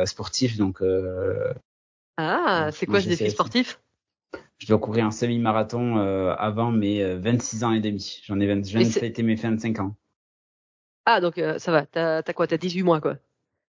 sportif, 0.05 0.57
donc. 0.57 0.83
ah, 2.17 2.71
c'est 2.73 2.87
quoi 2.87 3.01
ce 3.01 3.09
défi 3.09 3.31
sportif? 3.31 3.81
Je 4.59 4.67
dois 4.67 4.79
courir 4.79 5.05
un 5.05 5.11
semi-marathon 5.11 5.99
avant 6.39 6.73
mes 6.73 7.15
26 7.17 7.65
ans 7.65 7.73
et 7.73 7.81
demi. 7.81 8.21
J'en 8.25 8.41
ai 8.41 8.47
20, 8.47 8.67
je 8.67 8.79
viens 8.79 8.89
de 8.89 8.93
fêter 8.93 9.23
mes 9.23 9.35
25 9.35 9.81
ans. 9.81 9.95
Ah 11.05 11.21
donc 11.21 11.41
ça 11.59 11.73
va. 11.73 11.87
T'as 11.87 12.19
as 12.19 12.33
quoi? 12.33 12.47
T'as 12.47 12.57
18 12.57 12.83
mois 12.83 13.01
quoi 13.01 13.17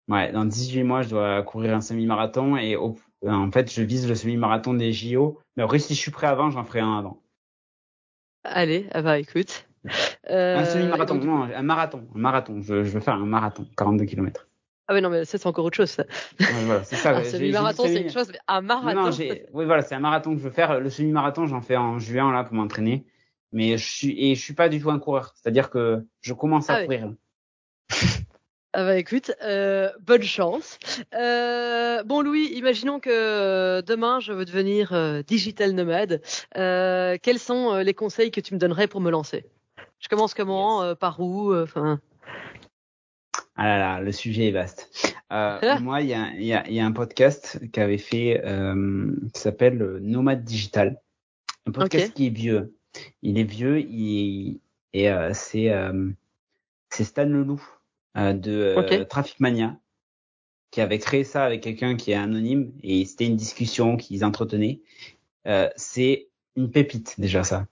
Ouais, 0.08 0.32
dans 0.32 0.46
18 0.46 0.84
mois, 0.84 1.02
je 1.02 1.10
dois 1.10 1.42
courir 1.42 1.76
un 1.76 1.82
semi-marathon 1.82 2.56
et 2.58 2.78
en 2.78 3.52
fait, 3.52 3.74
je 3.74 3.82
vise 3.82 4.08
le 4.08 4.14
semi-marathon 4.14 4.76
des 4.76 4.94
JO. 4.94 5.40
Mais 5.58 5.64
après, 5.64 5.80
si 5.80 5.96
je 5.96 6.00
suis 6.00 6.12
prêt 6.12 6.28
avant, 6.28 6.52
j'en 6.52 6.64
ferai 6.64 6.80
un 6.80 7.00
avant. 7.00 7.22
Allez, 8.44 8.88
ah 8.92 9.02
bah 9.02 9.18
écoute. 9.18 9.68
Euh, 10.30 10.58
un 10.58 10.66
semi-marathon, 10.66 11.16
non, 11.16 11.44
un 11.44 11.62
marathon, 11.62 12.08
un 12.16 12.20
marathon. 12.20 12.62
Je, 12.62 12.84
je 12.84 12.90
veux 12.92 13.00
faire 13.00 13.16
un 13.16 13.26
marathon, 13.26 13.66
42 13.78 14.06
km. 14.06 14.48
Ah 14.88 14.94
oui, 14.94 15.02
non, 15.02 15.10
mais 15.10 15.26
ça, 15.26 15.38
c'est 15.38 15.48
encore 15.48 15.66
autre 15.66 15.78
chose, 15.78 15.90
ça. 15.90 16.04
Ouais, 16.40 16.46
voilà, 16.66 16.84
c'est 16.84 16.96
ça. 16.96 17.18
un 17.18 17.24
semi-marathon, 17.24 17.84
c'est 17.86 18.02
une 18.02 18.12
chose, 18.12 18.30
mais 18.32 18.40
un 18.48 18.62
marathon. 18.62 19.10
Non, 19.10 19.36
oui, 19.54 19.66
voilà, 19.66 19.82
c'est 19.82 19.96
un 19.96 20.00
marathon 20.00 20.34
que 20.34 20.40
je 20.40 20.44
veux 20.44 20.52
faire. 20.52 20.80
Le 20.80 20.90
semi-marathon, 20.90 21.48
j'en 21.48 21.62
fais 21.62 21.78
en 21.78 21.98
juin, 21.98 22.32
là, 22.32 22.44
pour 22.44 22.54
m'entraîner. 22.54 23.06
Mais 23.52 23.78
je 23.78 23.86
suis, 23.86 24.32
et 24.32 24.36
je 24.36 24.42
suis 24.42 24.54
pas 24.54 24.70
du 24.70 24.80
tout 24.80 24.92
un 24.92 25.00
coureur. 25.00 25.34
C'est-à-dire 25.36 25.70
que 25.70 26.06
je 26.22 26.34
commence 26.34 26.70
à 26.70 26.76
ah 26.76 26.84
courir. 26.84 27.10
Ah 28.78 28.84
bah 28.84 28.98
écoute, 28.98 29.32
euh, 29.42 29.90
bonne 30.02 30.24
chance. 30.24 30.78
Euh, 31.14 32.04
bon 32.04 32.22
Louis, 32.22 32.50
imaginons 32.56 33.00
que 33.00 33.80
demain 33.80 34.20
je 34.20 34.34
veux 34.34 34.44
devenir 34.44 34.92
euh, 34.92 35.22
digital 35.22 35.72
nomade. 35.72 36.22
Euh, 36.58 37.16
quels 37.22 37.40
sont 37.40 37.74
euh, 37.74 37.84
les 37.84 37.94
conseils 37.94 38.32
que 38.32 38.42
tu 38.42 38.54
me 38.54 38.60
donnerais 38.60 38.90
pour 38.90 39.00
me 39.00 39.10
lancer? 39.10 39.46
Je 40.06 40.10
commence 40.10 40.34
comment 40.34 40.84
euh, 40.84 40.96
Par 40.96 41.20
où 41.20 41.54
Enfin. 41.54 42.00
ah 43.56 43.68
là 43.68 43.78
là, 43.80 44.02
le 44.02 44.12
sujet 44.12 44.48
est 44.48 44.52
vaste. 44.52 44.90
moi, 45.82 46.02
il 46.02 46.08
y 46.08 46.14
a, 46.14 46.34
y, 46.36 46.54
a, 46.54 46.70
y 46.70 46.80
a, 46.80 46.86
un 46.86 46.92
podcast 46.92 47.60
qui 47.72 47.80
avait 47.80 47.98
fait, 47.98 48.42
qui 49.34 49.42
s'appelle 49.42 49.98
Nomade 50.02 50.44
Digital. 50.44 51.02
Un 51.68 51.72
podcast 51.72 52.14
qui 52.14 52.28
est 52.28 52.30
vieux. 52.30 52.76
Il 53.22 53.38
est 53.38 53.44
vieux, 53.44 53.80
il, 53.82 54.62
et 54.94 55.10
c'est 55.34 55.72
c'est 56.96 57.04
Stan 57.04 57.26
Leloup 57.26 57.62
euh, 58.18 58.34
de 58.34 58.76
euh, 58.78 59.04
Traffic 59.06 59.40
Mania 59.40 59.78
qui 60.72 60.82
avait 60.82 61.00
créé 61.00 61.24
ça 61.24 61.44
avec 61.44 61.62
quelqu'un 61.62 61.96
qui 61.96 62.12
est 62.12 62.16
anonyme 62.16 62.72
et 62.84 63.06
c'était 63.06 63.26
une 63.26 63.36
discussion 63.36 63.98
qu'ils 63.98 64.26
entretenaient. 64.26 64.82
Euh, 65.48 65.70
c'est 65.76 66.30
une 66.56 66.72
pépite 66.72 67.20
déjà 67.20 67.44
ça. 67.44 67.68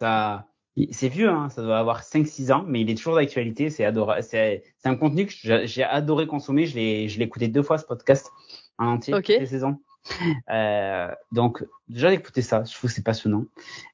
Ça, 0.00 0.47
c'est 0.92 1.08
vieux, 1.08 1.28
hein, 1.28 1.48
ça 1.48 1.62
doit 1.62 1.78
avoir 1.78 2.02
5-6 2.02 2.52
ans, 2.52 2.64
mais 2.66 2.80
il 2.80 2.90
est 2.90 2.94
toujours 2.94 3.14
d'actualité. 3.14 3.70
C'est 3.70 3.84
un 3.84 4.96
contenu 4.96 5.26
que 5.26 5.66
j'ai 5.66 5.82
adoré 5.82 6.26
consommer. 6.26 6.66
Je 6.66 6.76
l'ai, 6.76 7.08
je 7.08 7.18
l'ai 7.18 7.24
écouté 7.24 7.48
deux 7.48 7.62
fois 7.62 7.78
ce 7.78 7.84
podcast 7.84 8.30
en 8.78 8.86
entier, 8.86 9.14
okay. 9.14 9.34
toutes 9.34 9.40
les 9.40 9.46
saisons. 9.46 9.78
Euh, 10.50 11.10
donc 11.32 11.66
déjà 11.88 12.08
d'écouter 12.08 12.40
ça, 12.40 12.64
je 12.64 12.72
trouve 12.72 12.88
que 12.88 12.94
c'est 12.94 13.04
passionnant. 13.04 13.44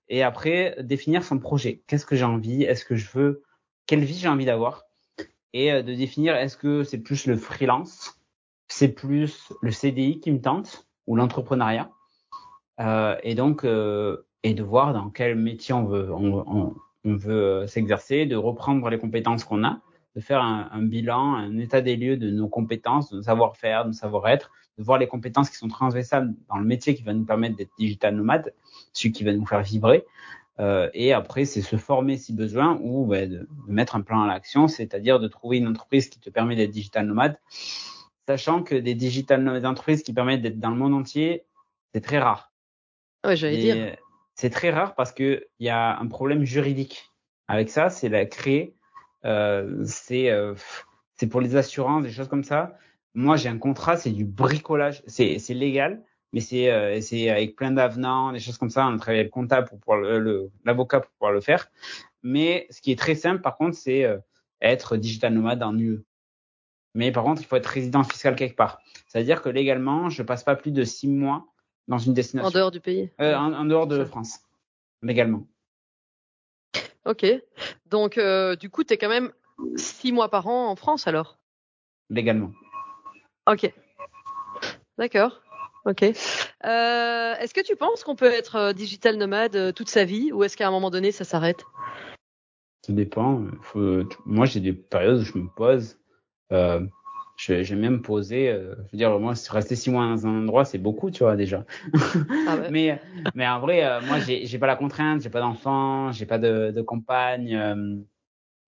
Et 0.09 0.23
après 0.23 0.77
définir 0.81 1.25
son 1.25 1.41
projet. 1.41 1.83
Qu'est-ce 1.89 2.07
que 2.07 2.15
j'ai 2.15 2.25
envie? 2.25 2.63
Est-ce 2.63 2.85
que 2.85 2.95
je 2.95 3.11
veux? 3.13 3.43
Quelle 3.87 4.05
vie 4.05 4.19
j'ai 4.19 4.29
envie 4.29 4.45
d'avoir? 4.45 4.85
Et 5.53 5.73
euh, 5.73 5.83
de 5.83 5.93
définir 5.93 6.37
est-ce 6.37 6.57
que 6.57 6.85
c'est 6.85 6.99
plus 6.99 7.27
le 7.27 7.37
freelance, 7.37 8.21
c'est 8.69 8.89
plus 8.89 9.53
le 9.61 9.73
CDI 9.73 10.21
qui 10.21 10.31
me 10.31 10.41
tente? 10.41 10.87
Ou 11.07 11.17
l'entrepreneuriat, 11.17 11.91
euh, 12.81 13.17
et 13.23 13.35
donc 13.35 13.65
euh, 13.65 14.27
et 14.45 14.55
de 14.55 14.63
voir 14.63 14.93
dans 14.93 15.09
quel 15.09 15.35
métier 15.35 15.75
on 15.75 15.85
veut 15.85 16.13
on, 16.13 16.77
on, 17.05 17.17
veut 17.17 17.67
s'exercer, 17.67 18.27
de 18.27 18.37
reprendre 18.37 18.89
les 18.91 18.99
compétences 18.99 19.45
qu'on 19.45 19.65
a, 19.65 19.81
de 20.15 20.21
faire 20.21 20.41
un, 20.41 20.69
un, 20.71 20.83
bilan, 20.83 21.35
un 21.35 21.59
état 21.59 21.81
des 21.81 21.97
lieux 21.97 22.17
de 22.17 22.31
nos 22.31 22.49
compétences, 22.49 23.11
de 23.11 23.17
nos 23.17 23.23
savoir-faire, 23.23 23.85
de 23.85 23.89
nos 23.89 23.95
savoir-être, 23.95 24.53
de 24.79 24.85
voir 24.85 24.99
les 24.99 25.07
compétences 25.07 25.51
qui 25.51 25.57
sont 25.57 25.69
transversales 25.69 26.33
dans 26.49 26.59
le 26.59 26.65
métier 26.65 26.95
qui 26.95 27.03
va 27.03 27.13
nous 27.13 27.25
permettre 27.25 27.57
d'être 27.57 27.73
digital 27.79 28.15
nomade, 28.15 28.55
celui 28.93 29.13
qui 29.13 29.25
va 29.25 29.33
nous 29.33 29.47
faire 29.47 29.63
vibrer. 29.63 30.05
Euh, 30.61 30.89
et 30.95 31.13
après, 31.13 31.47
c'est 31.47 31.63
se 31.63 31.77
former 31.77 32.17
si 32.17 32.33
besoin 32.33 32.79
ou 32.81 33.07
bah, 33.07 33.27
de, 33.27 33.39
de, 33.39 33.49
mettre 33.67 33.97
un 33.97 34.03
plan 34.03 34.23
à 34.23 34.27
l'action, 34.27 34.69
c'est-à-dire 34.69 35.19
de 35.19 35.27
trouver 35.27 35.57
une 35.57 35.67
entreprise 35.67 36.09
qui 36.09 36.21
te 36.21 36.31
permet 36.31 36.55
d'être 36.55 36.71
digital 36.71 37.07
nomade, 37.07 37.39
sachant 38.27 38.63
que 38.63 38.75
des 38.75 38.95
digital 38.95 39.43
nomades 39.43 39.67
entreprises 39.67 40.03
qui 40.03 40.13
permettent 40.13 40.43
d'être 40.43 40.61
dans 40.61 40.71
le 40.71 40.77
monde 40.77 40.95
entier, 40.95 41.45
c'est 41.93 42.03
très 42.03 42.19
rare. 42.19 42.53
Ouais, 43.25 43.37
j'allais 43.37 43.57
dire. 43.57 43.97
C'est 44.35 44.51
très 44.51 44.71
rare 44.71 44.95
parce 44.95 45.13
que 45.13 45.47
il 45.59 45.67
y 45.67 45.71
a 45.71 45.99
un 45.99 46.07
problème 46.07 46.45
juridique 46.45 47.11
avec 47.49 47.71
ça, 47.71 47.91
c'est 47.91 48.09
la 48.09 48.27
créer, 48.27 48.75
euh, 49.25 49.85
c'est 49.85 50.31
euh, 50.31 50.55
c'est 51.17 51.29
pour 51.29 51.41
les 51.41 51.57
assurances, 51.57 52.05
des 52.05 52.11
choses 52.11 52.29
comme 52.29 52.45
ça. 52.45 52.77
Moi, 53.15 53.37
j'ai 53.37 53.49
un 53.49 53.59
contrat, 53.59 53.97
c'est 53.97 54.11
du 54.11 54.25
bricolage, 54.25 55.03
c'est 55.07 55.39
c'est 55.39 55.55
légal, 55.55 56.03
mais 56.33 56.41
c'est 56.41 56.71
euh, 56.71 57.01
c'est 57.01 57.31
avec 57.31 57.55
plein 57.55 57.71
d'avenants, 57.71 58.33
des 58.33 58.41
choses 58.41 58.59
comme 58.59 58.71
ça. 58.71 58.87
On 58.89 58.97
travaille 58.97 59.21
avec 59.21 59.29
le 59.29 59.41
comptable 59.41 59.69
pour 59.69 59.79
pouvoir 59.79 60.01
l'avocat 60.65 61.01
pour 61.01 61.11
pouvoir 61.13 61.33
le 61.33 61.41
faire. 61.41 61.69
Mais 62.25 62.67
ce 62.71 62.81
qui 62.81 62.91
est 62.91 62.99
très 62.99 63.15
simple, 63.15 63.41
par 63.41 63.57
contre, 63.57 63.77
c'est 63.77 64.05
euh, 64.05 64.19
être 64.61 64.97
digital 64.97 65.33
nomade 65.33 65.63
en 65.63 65.79
UE. 65.79 66.03
Mais 66.95 67.13
par 67.13 67.23
contre, 67.23 67.43
il 67.43 67.45
faut 67.45 67.57
être 67.57 67.67
résident 67.67 68.03
fiscal 68.03 68.35
quelque 68.35 68.57
part. 68.57 68.81
C'est-à-dire 69.07 69.43
que 69.43 69.49
légalement, 69.49 70.09
je 70.11 70.23
passe 70.23 70.43
pas 70.43 70.57
plus 70.57 70.73
de 70.73 70.85
six 70.85 71.09
mois 71.09 71.47
dans 71.89 71.99
une 71.99 72.15
destination. 72.15 72.49
En 72.49 72.51
dehors 72.51 72.71
du 72.71 72.81
pays. 72.81 73.11
Euh, 73.21 73.35
en, 73.35 73.53
en, 73.53 73.65
dehors 73.65 73.87
de 73.87 74.05
France, 74.05 74.41
légalement. 75.03 75.47
Ok. 77.05 77.27
Donc, 77.87 78.19
euh, 78.19 78.57
du 78.57 78.71
coup, 78.71 78.85
tu 78.85 78.95
es 78.95 78.97
quand 78.97 79.09
même 79.09 79.33
six 79.77 80.13
mois 80.13 80.31
par 80.31 80.47
an 80.47 80.69
en 80.69 80.77
France 80.77 81.07
alors? 81.07 81.39
Légalement. 82.11 82.53
Ok. 83.47 83.73
D'accord. 84.99 85.41
Ok. 85.85 86.03
Euh, 86.03 86.15
est-ce 87.35 87.53
que 87.53 87.61
tu 87.61 87.77
penses 87.77 88.05
qu'on 88.05 88.17
peut 88.17 88.31
être 88.31 88.73
digital 88.73 89.17
nomade 89.17 89.75
toute 89.75 89.91
sa 89.91 90.05
vie 90.05 90.33
ou 90.33 90.43
est-ce 90.45 90.57
qu'à 90.57 90.67
un 90.67 90.71
moment 90.71 90.91
donné 90.91 91.13
ça 91.13 91.25
s'arrête? 91.25 91.65
Ça 92.87 92.93
dépend. 92.95 93.45
Faut... 93.61 94.03
Moi 94.25 94.47
j'ai 94.47 94.61
des 94.61 94.73
périodes 94.73 95.21
où 95.21 95.25
je 95.25 95.37
me 95.37 95.49
pose. 95.55 95.99
Euh, 96.53 96.81
j'ai 97.37 97.75
même 97.75 98.03
posé, 98.03 98.49
euh, 98.49 98.75
je 98.87 98.93
veux 98.93 98.99
dire, 98.99 99.19
moi 99.19 99.35
rester 99.51 99.77
six 99.77 99.91
mois 99.91 100.07
dans 100.07 100.27
un 100.27 100.43
endroit 100.43 100.65
c'est 100.65 100.79
beaucoup, 100.79 101.11
tu 101.11 101.25
vois 101.25 101.37
déjà. 101.37 101.65
Ah 102.47 102.57
ouais. 102.57 102.69
mais 102.71 103.01
mais 103.35 103.47
en 103.49 103.61
vrai, 103.61 103.85
euh, 103.85 104.01
moi 104.03 104.19
j'ai 104.21 104.47
j'ai 104.47 104.59
pas 104.59 104.67
la 104.67 104.77
contrainte, 104.77 105.21
j'ai 105.23 105.31
pas 105.31 105.41
d'enfants, 105.41 106.13
j'ai 106.13 106.27
pas 106.27 106.39
de, 106.39 106.71
de 106.71 106.83
compagne, 106.83 107.55
euh, 107.55 107.97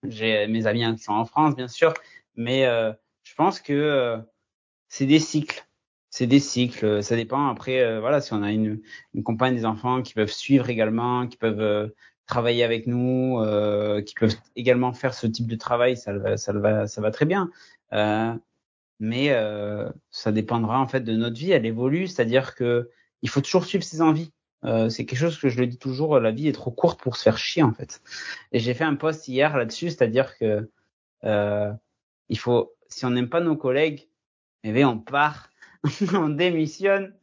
j'ai 0.09 0.46
mes 0.48 0.66
amis 0.66 0.85
qui 0.96 1.02
sont 1.02 1.12
en 1.12 1.24
France 1.24 1.57
bien 1.57 1.68
sûr, 1.68 1.94
mais 2.37 2.64
je 3.22 3.35
pense 3.35 3.61
que 3.61 4.18
c'est 4.88 5.07
des 5.07 5.18
cycles 5.18 5.66
c'est 6.16 6.26
des 6.26 6.40
cycles. 6.40 7.02
Ça 7.02 7.14
dépend 7.14 7.48
après, 7.48 7.81
euh, 7.83 8.00
voilà, 8.00 8.22
si 8.22 8.33
on 8.33 8.42
a 8.42 8.50
une, 8.50 8.81
une 9.14 9.22
compagne, 9.22 9.55
des 9.55 9.66
enfants 9.66 10.00
qui 10.00 10.14
peuvent 10.14 10.33
suivre 10.33 10.70
également, 10.70 11.26
qui 11.26 11.37
peuvent 11.37 11.61
euh, 11.61 11.88
travailler 12.26 12.64
avec 12.64 12.87
nous, 12.87 13.38
euh, 13.42 14.00
qui 14.00 14.14
peuvent 14.14 14.35
également 14.57 14.94
faire 14.94 15.12
ce 15.12 15.26
type 15.26 15.46
de 15.46 15.57
travail, 15.57 15.96
ça 15.98 16.38
ça 16.38 16.52
va, 16.55 16.87
ça 16.87 17.00
va 17.02 17.11
très 17.11 17.26
bien. 17.26 17.50
Mais 19.01 19.33
ça 20.11 20.33
dépendra 20.33 20.81
en 20.81 20.87
fait 20.87 21.01
de 21.01 21.13
notre 21.15 21.37
vie. 21.37 21.53
Elle 21.53 21.67
évolue, 21.67 22.07
c'est-à-dire 22.07 22.55
que 22.55 22.91
il 23.23 23.29
faut 23.29 23.41
toujours 23.41 23.65
suivre 23.65 23.85
ses 23.85 24.03
envies. 24.03 24.33
c'est 24.89 25.07
quelque 25.07 25.19
chose 25.19 25.39
que 25.39 25.49
je 25.49 25.59
le 25.59 25.67
dis 25.67 25.79
toujours. 25.79 26.19
La 26.21 26.31
vie 26.31 26.49
est 26.49 26.53
trop 26.53 26.71
courte 26.71 27.01
pour 27.01 27.17
se 27.17 27.23
faire 27.23 27.39
chier 27.39 27.63
en 27.63 27.73
fait. 27.73 28.01
Et 28.53 28.59
j'ai 28.59 28.75
fait 28.75 28.85
un 28.85 28.95
post 28.95 29.29
hier 29.29 29.57
là-dessus, 29.57 29.91
c'est-à-dire 29.91 30.37
que 30.39 30.69
il 32.29 32.39
faut, 32.39 32.75
si 32.89 33.05
on 33.05 33.11
n'aime 33.11 33.29
pas 33.29 33.41
nos 33.41 33.57
collègues, 33.57 34.09
eh 34.65 34.73
bien 34.73 34.89
on 34.89 34.99
part 34.99 35.51
on 36.15 36.29
démissionne. 36.29 37.15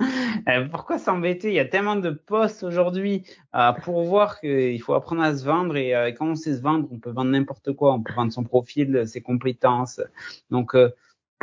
Euh, 0.48 0.68
pourquoi 0.68 0.98
s'embêter? 0.98 1.50
Il 1.50 1.54
y 1.54 1.60
a 1.60 1.66
tellement 1.66 1.96
de 1.96 2.10
postes 2.10 2.64
aujourd'hui 2.64 3.24
euh, 3.56 3.72
pour 3.72 4.04
voir 4.04 4.40
qu'il 4.40 4.82
faut 4.82 4.94
apprendre 4.94 5.22
à 5.22 5.36
se 5.36 5.44
vendre 5.46 5.76
et 5.76 5.96
euh, 5.96 6.12
quand 6.12 6.28
on 6.28 6.36
sait 6.36 6.56
se 6.56 6.62
vendre, 6.62 6.88
on 6.92 7.00
peut 7.00 7.12
vendre 7.12 7.32
n'importe 7.32 7.74
quoi. 7.74 7.94
On 7.94 8.02
peut 8.02 8.14
vendre 8.14 8.32
son 8.32 8.44
profil, 8.44 9.08
ses 9.08 9.22
compétences. 9.22 10.02
Donc 10.50 10.76
euh, 10.76 10.90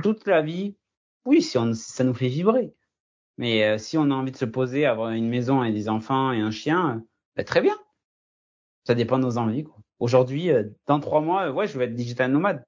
toute 0.02 0.26
la 0.26 0.42
vie, 0.42 0.76
oui, 1.24 1.42
si, 1.42 1.58
ça 1.74 2.04
nous 2.04 2.14
fait 2.14 2.28
vibrer. 2.28 2.72
Mais 3.38 3.64
euh, 3.64 3.78
si 3.78 3.96
on 3.98 4.10
a 4.10 4.14
envie 4.14 4.32
de 4.32 4.36
se 4.36 4.44
poser, 4.44 4.86
avoir 4.86 5.10
une 5.10 5.28
maison 5.28 5.62
et 5.64 5.72
des 5.72 5.88
enfants 5.88 6.32
et 6.32 6.40
un 6.40 6.50
chien, 6.50 7.04
ben, 7.36 7.44
très 7.44 7.60
bien. 7.60 7.78
Ça 8.86 8.94
dépend 8.94 9.18
de 9.18 9.24
nos 9.24 9.38
envies. 9.38 9.64
Aujourd'hui, 9.98 10.50
dans 10.86 11.00
trois 11.00 11.20
mois, 11.20 11.50
ouais, 11.50 11.66
je 11.66 11.78
vais 11.78 11.84
être 11.84 11.94
digital 11.94 12.32
nomade. 12.32 12.64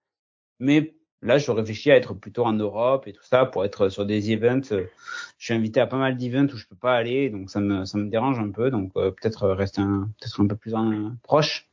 Mais 0.61 0.95
Là, 1.23 1.39
je 1.39 1.51
réfléchis 1.53 1.91
à 1.93 1.97
être 1.97 2.15
plutôt 2.15 2.45
en 2.45 2.53
Europe 2.53 3.07
et 3.07 3.13
tout 3.13 3.23
ça 3.23 3.47
pour 3.47 3.65
être 3.65 3.89
sur 3.89 4.05
des 4.05 4.33
events. 4.33 4.63
Je 4.71 5.45
suis 5.45 5.55
invité 5.55 5.79
à 5.79 5.87
pas 5.87 5.97
mal 5.97 6.17
d'events 6.17 6.53
où 6.53 6.57
je 6.57 6.67
peux 6.67 6.77
pas 6.77 6.95
aller, 6.95 7.31
donc 7.31 7.49
ça 7.49 7.61
me 7.61 8.09
dérange 8.09 8.41
un 8.41 8.51
peu. 8.51 8.71
Donc 8.71 8.91
euh, 8.97 9.13
peut-être 9.13 9.49
rester 9.51 9.83
peut-être 9.83 10.41
un 10.41 10.47
peu 10.49 10.57
plus 10.57 10.75
proche. 11.23 11.69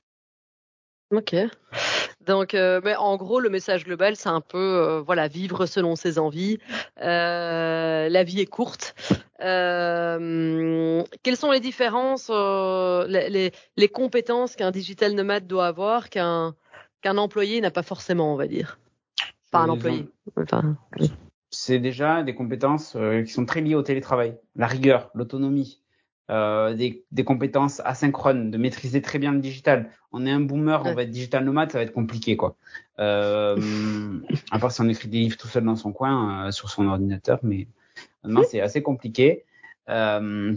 Ok. 1.11 1.35
Donc, 2.29 2.53
euh, 2.53 2.79
mais 2.83 2.95
en 2.95 3.17
gros, 3.17 3.39
le 3.39 3.49
message 3.49 3.85
global, 3.85 4.15
c'est 4.15 4.29
un 4.29 4.39
peu, 4.39 4.59
euh, 4.59 5.01
voilà, 5.01 5.27
vivre 5.27 5.65
selon 5.65 5.95
ses 5.95 6.19
envies. 6.19 6.59
Euh, 7.01 8.07
la 8.07 8.23
vie 8.23 8.39
est 8.39 8.45
courte. 8.45 8.93
Quelles 9.39 10.17
sont 11.33 11.49
les 11.51 11.59
différences, 11.59 12.29
les, 12.29 13.29
les, 13.31 13.51
les, 13.77 13.87
compétences 13.87 14.55
qu'un 14.55 14.69
digital 14.69 15.13
nomade 15.13 15.47
doit 15.47 15.65
avoir 15.65 16.11
qu'un 16.11 16.53
qu'un 17.01 17.17
employé 17.17 17.61
n'a 17.61 17.71
pas 17.71 17.81
forcément, 17.81 18.31
on 18.31 18.35
va 18.35 18.45
dire? 18.45 18.77
Pas 19.49 19.61
un 19.61 19.69
employé. 19.69 20.07
Enfin, 20.37 20.77
c'est 21.49 21.79
déjà 21.79 22.21
des 22.21 22.35
compétences 22.35 22.95
qui 23.25 23.31
sont 23.31 23.47
très 23.47 23.61
liées 23.61 23.73
au 23.73 23.81
télétravail, 23.81 24.37
la 24.55 24.67
rigueur, 24.67 25.09
l'autonomie, 25.15 25.81
euh, 26.29 26.73
des, 26.75 27.03
des, 27.11 27.23
compétences 27.23 27.81
asynchrones, 27.85 28.51
de 28.51 28.57
maîtriser 28.57 29.01
très 29.01 29.17
bien 29.17 29.31
le 29.31 29.39
digital. 29.39 29.89
On 30.11 30.25
est 30.25 30.31
un 30.31 30.39
boomer, 30.39 30.83
ouais. 30.83 30.91
on 30.91 30.93
va 30.93 31.03
être 31.03 31.09
digital 31.09 31.43
nomade, 31.43 31.71
ça 31.71 31.79
va 31.79 31.83
être 31.83 31.93
compliqué 31.93 32.37
quoi. 32.37 32.55
Euh, 32.99 33.57
à 34.51 34.59
part 34.59 34.71
si 34.71 34.81
on 34.81 34.89
écrit 34.89 35.07
des 35.07 35.19
livres 35.19 35.37
tout 35.37 35.47
seul 35.47 35.63
dans 35.63 35.75
son 35.75 35.91
coin 35.91 36.47
euh, 36.47 36.51
sur 36.51 36.69
son 36.69 36.87
ordinateur, 36.87 37.39
mais 37.43 37.67
maintenant 38.23 38.43
c'est 38.47 38.61
assez 38.61 38.83
compliqué. 38.83 39.45
Euh, 39.89 40.55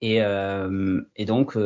et, 0.00 0.16
et, 0.16 1.24
donc, 1.26 1.56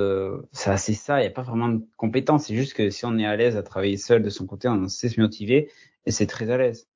c'est 0.52 0.76
ça, 0.76 1.18
il 1.18 1.22
n'y 1.22 1.26
a 1.26 1.30
pas 1.30 1.42
vraiment 1.42 1.68
de 1.68 1.82
compétences. 1.96 2.44
C'est 2.46 2.54
juste 2.54 2.74
que 2.74 2.90
si 2.90 3.06
on 3.06 3.16
est 3.16 3.24
à 3.24 3.35
l'aise 3.35 3.56
à 3.56 3.62
travailler 3.62 3.96
seul 3.96 4.22
de 4.22 4.28
son 4.28 4.46
côté, 4.46 4.68
on 4.68 4.88
sait 4.88 5.09
se 5.09 5.18
motiver 5.18 5.70
et 6.04 6.11
c'est 6.11 6.26
très 6.26 6.50
à 6.50 6.59
l'aise. 6.59 6.87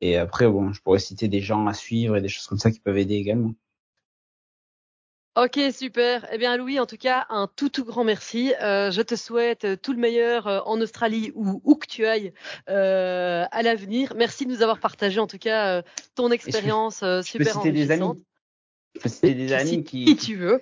Et 0.00 0.16
après, 0.16 0.46
bon, 0.48 0.72
je 0.72 0.80
pourrais 0.82 1.00
citer 1.00 1.26
des 1.26 1.40
gens 1.40 1.66
à 1.66 1.74
suivre 1.74 2.16
et 2.16 2.20
des 2.20 2.28
choses 2.28 2.46
comme 2.46 2.58
ça 2.58 2.70
qui 2.70 2.78
peuvent 2.78 2.98
aider 2.98 3.14
également. 3.14 3.54
Ok, 5.36 5.58
super. 5.72 6.26
Eh 6.32 6.38
bien, 6.38 6.56
Louis, 6.56 6.78
en 6.78 6.86
tout 6.86 6.96
cas, 6.96 7.26
un 7.28 7.48
tout 7.56 7.68
tout 7.68 7.84
grand 7.84 8.04
merci. 8.04 8.54
Euh, 8.62 8.90
je 8.90 9.02
te 9.02 9.16
souhaite 9.16 9.80
tout 9.82 9.92
le 9.92 9.98
meilleur 9.98 10.46
euh, 10.46 10.60
en 10.64 10.80
Australie 10.80 11.32
ou 11.34 11.60
où 11.64 11.74
que 11.74 11.86
tu 11.86 12.06
ailles 12.06 12.32
euh, 12.68 13.44
à 13.50 13.62
l'avenir. 13.62 14.14
Merci 14.16 14.46
de 14.46 14.50
nous 14.52 14.62
avoir 14.62 14.78
partagé, 14.78 15.18
en 15.18 15.26
tout 15.26 15.38
cas, 15.38 15.78
euh, 15.78 15.82
ton 16.14 16.30
expérience 16.30 17.00
je, 17.00 17.22
je 17.22 17.28
super 17.28 17.46
peux 17.46 17.52
citer 17.52 17.72
des 17.72 17.90
amis. 17.90 18.24
Je 18.94 19.00
peux 19.00 19.08
citer 19.08 19.34
des 19.34 19.52
amis 19.52 19.82
qui. 19.82 20.04
Qui 20.04 20.16
tu 20.16 20.36
veux. 20.36 20.60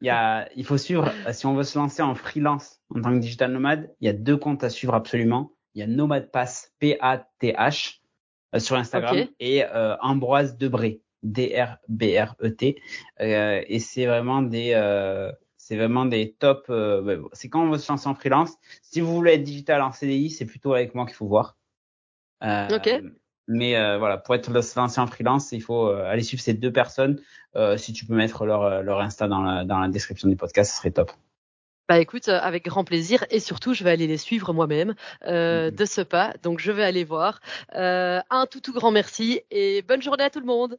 Il 0.00 0.06
y 0.06 0.10
a, 0.10 0.48
il 0.56 0.64
faut 0.64 0.78
suivre. 0.78 1.12
Si 1.32 1.46
on 1.46 1.54
veut 1.54 1.62
se 1.62 1.78
lancer 1.78 2.02
en 2.02 2.14
freelance 2.14 2.80
en 2.94 3.00
tant 3.00 3.12
que 3.12 3.18
digital 3.18 3.52
nomade, 3.52 3.94
il 4.00 4.06
y 4.06 4.08
a 4.08 4.12
deux 4.12 4.36
comptes 4.36 4.64
à 4.64 4.70
suivre 4.70 4.94
absolument 4.94 5.54
il 5.74 5.80
y 5.80 5.82
a 5.82 5.86
Nomad 5.86 6.30
Pass, 6.30 6.72
P-A-T-H, 6.78 8.00
euh, 8.54 8.58
sur 8.58 8.76
Instagram, 8.76 9.16
okay. 9.16 9.34
et 9.40 9.64
euh, 9.64 9.96
Ambroise 10.00 10.56
Debré, 10.56 11.02
D-R-B-R-E-T. 11.24 12.80
Euh, 13.20 13.62
et 13.66 13.78
c'est 13.80 14.06
vraiment 14.06 14.42
des, 14.42 14.72
euh, 14.74 15.32
c'est 15.56 15.76
vraiment 15.76 16.04
des 16.04 16.32
top. 16.38 16.66
Euh, 16.70 17.22
c'est 17.32 17.48
quand 17.48 17.64
on 17.64 17.70
veut 17.70 17.78
se 17.78 17.90
lancer 17.90 18.08
en 18.08 18.14
freelance. 18.14 18.52
Si 18.82 19.00
vous 19.00 19.12
voulez 19.12 19.32
être 19.32 19.42
digital 19.42 19.82
en 19.82 19.90
CDI, 19.90 20.30
c'est 20.30 20.46
plutôt 20.46 20.74
avec 20.74 20.94
moi 20.94 21.06
qu'il 21.06 21.16
faut 21.16 21.26
voir. 21.26 21.56
ok. 22.42 23.02
Mais 23.46 23.72
voilà, 23.98 24.16
pour 24.16 24.34
être 24.34 24.62
se 24.62 24.78
lancer 24.78 25.00
en 25.00 25.06
freelance, 25.06 25.52
il 25.52 25.60
faut 25.60 25.88
aller 25.88 26.22
suivre 26.22 26.42
ces 26.42 26.54
deux 26.54 26.72
personnes. 26.72 27.20
si 27.76 27.92
tu 27.92 28.06
peux 28.06 28.14
mettre 28.14 28.46
leur, 28.46 28.82
leur 28.82 29.00
Insta 29.00 29.28
dans 29.28 29.42
la, 29.42 29.64
dans 29.64 29.80
la 29.80 29.88
description 29.88 30.28
du 30.28 30.36
podcast, 30.36 30.70
ce 30.70 30.78
serait 30.78 30.92
top. 30.92 31.12
Bah 31.86 31.98
écoute, 31.98 32.30
avec 32.30 32.64
grand 32.64 32.82
plaisir 32.82 33.26
et 33.28 33.40
surtout 33.40 33.74
je 33.74 33.84
vais 33.84 33.90
aller 33.90 34.06
les 34.06 34.16
suivre 34.16 34.54
moi-même 34.54 34.94
euh, 35.26 35.70
mmh. 35.70 35.74
de 35.74 35.84
ce 35.84 36.00
pas. 36.00 36.32
Donc 36.42 36.58
je 36.58 36.72
vais 36.72 36.82
aller 36.82 37.04
voir. 37.04 37.40
Euh, 37.74 38.20
un 38.30 38.46
tout 38.46 38.60
tout 38.60 38.72
grand 38.72 38.90
merci 38.90 39.42
et 39.50 39.82
bonne 39.82 40.00
journée 40.00 40.24
à 40.24 40.30
tout 40.30 40.40
le 40.40 40.46
monde. 40.46 40.78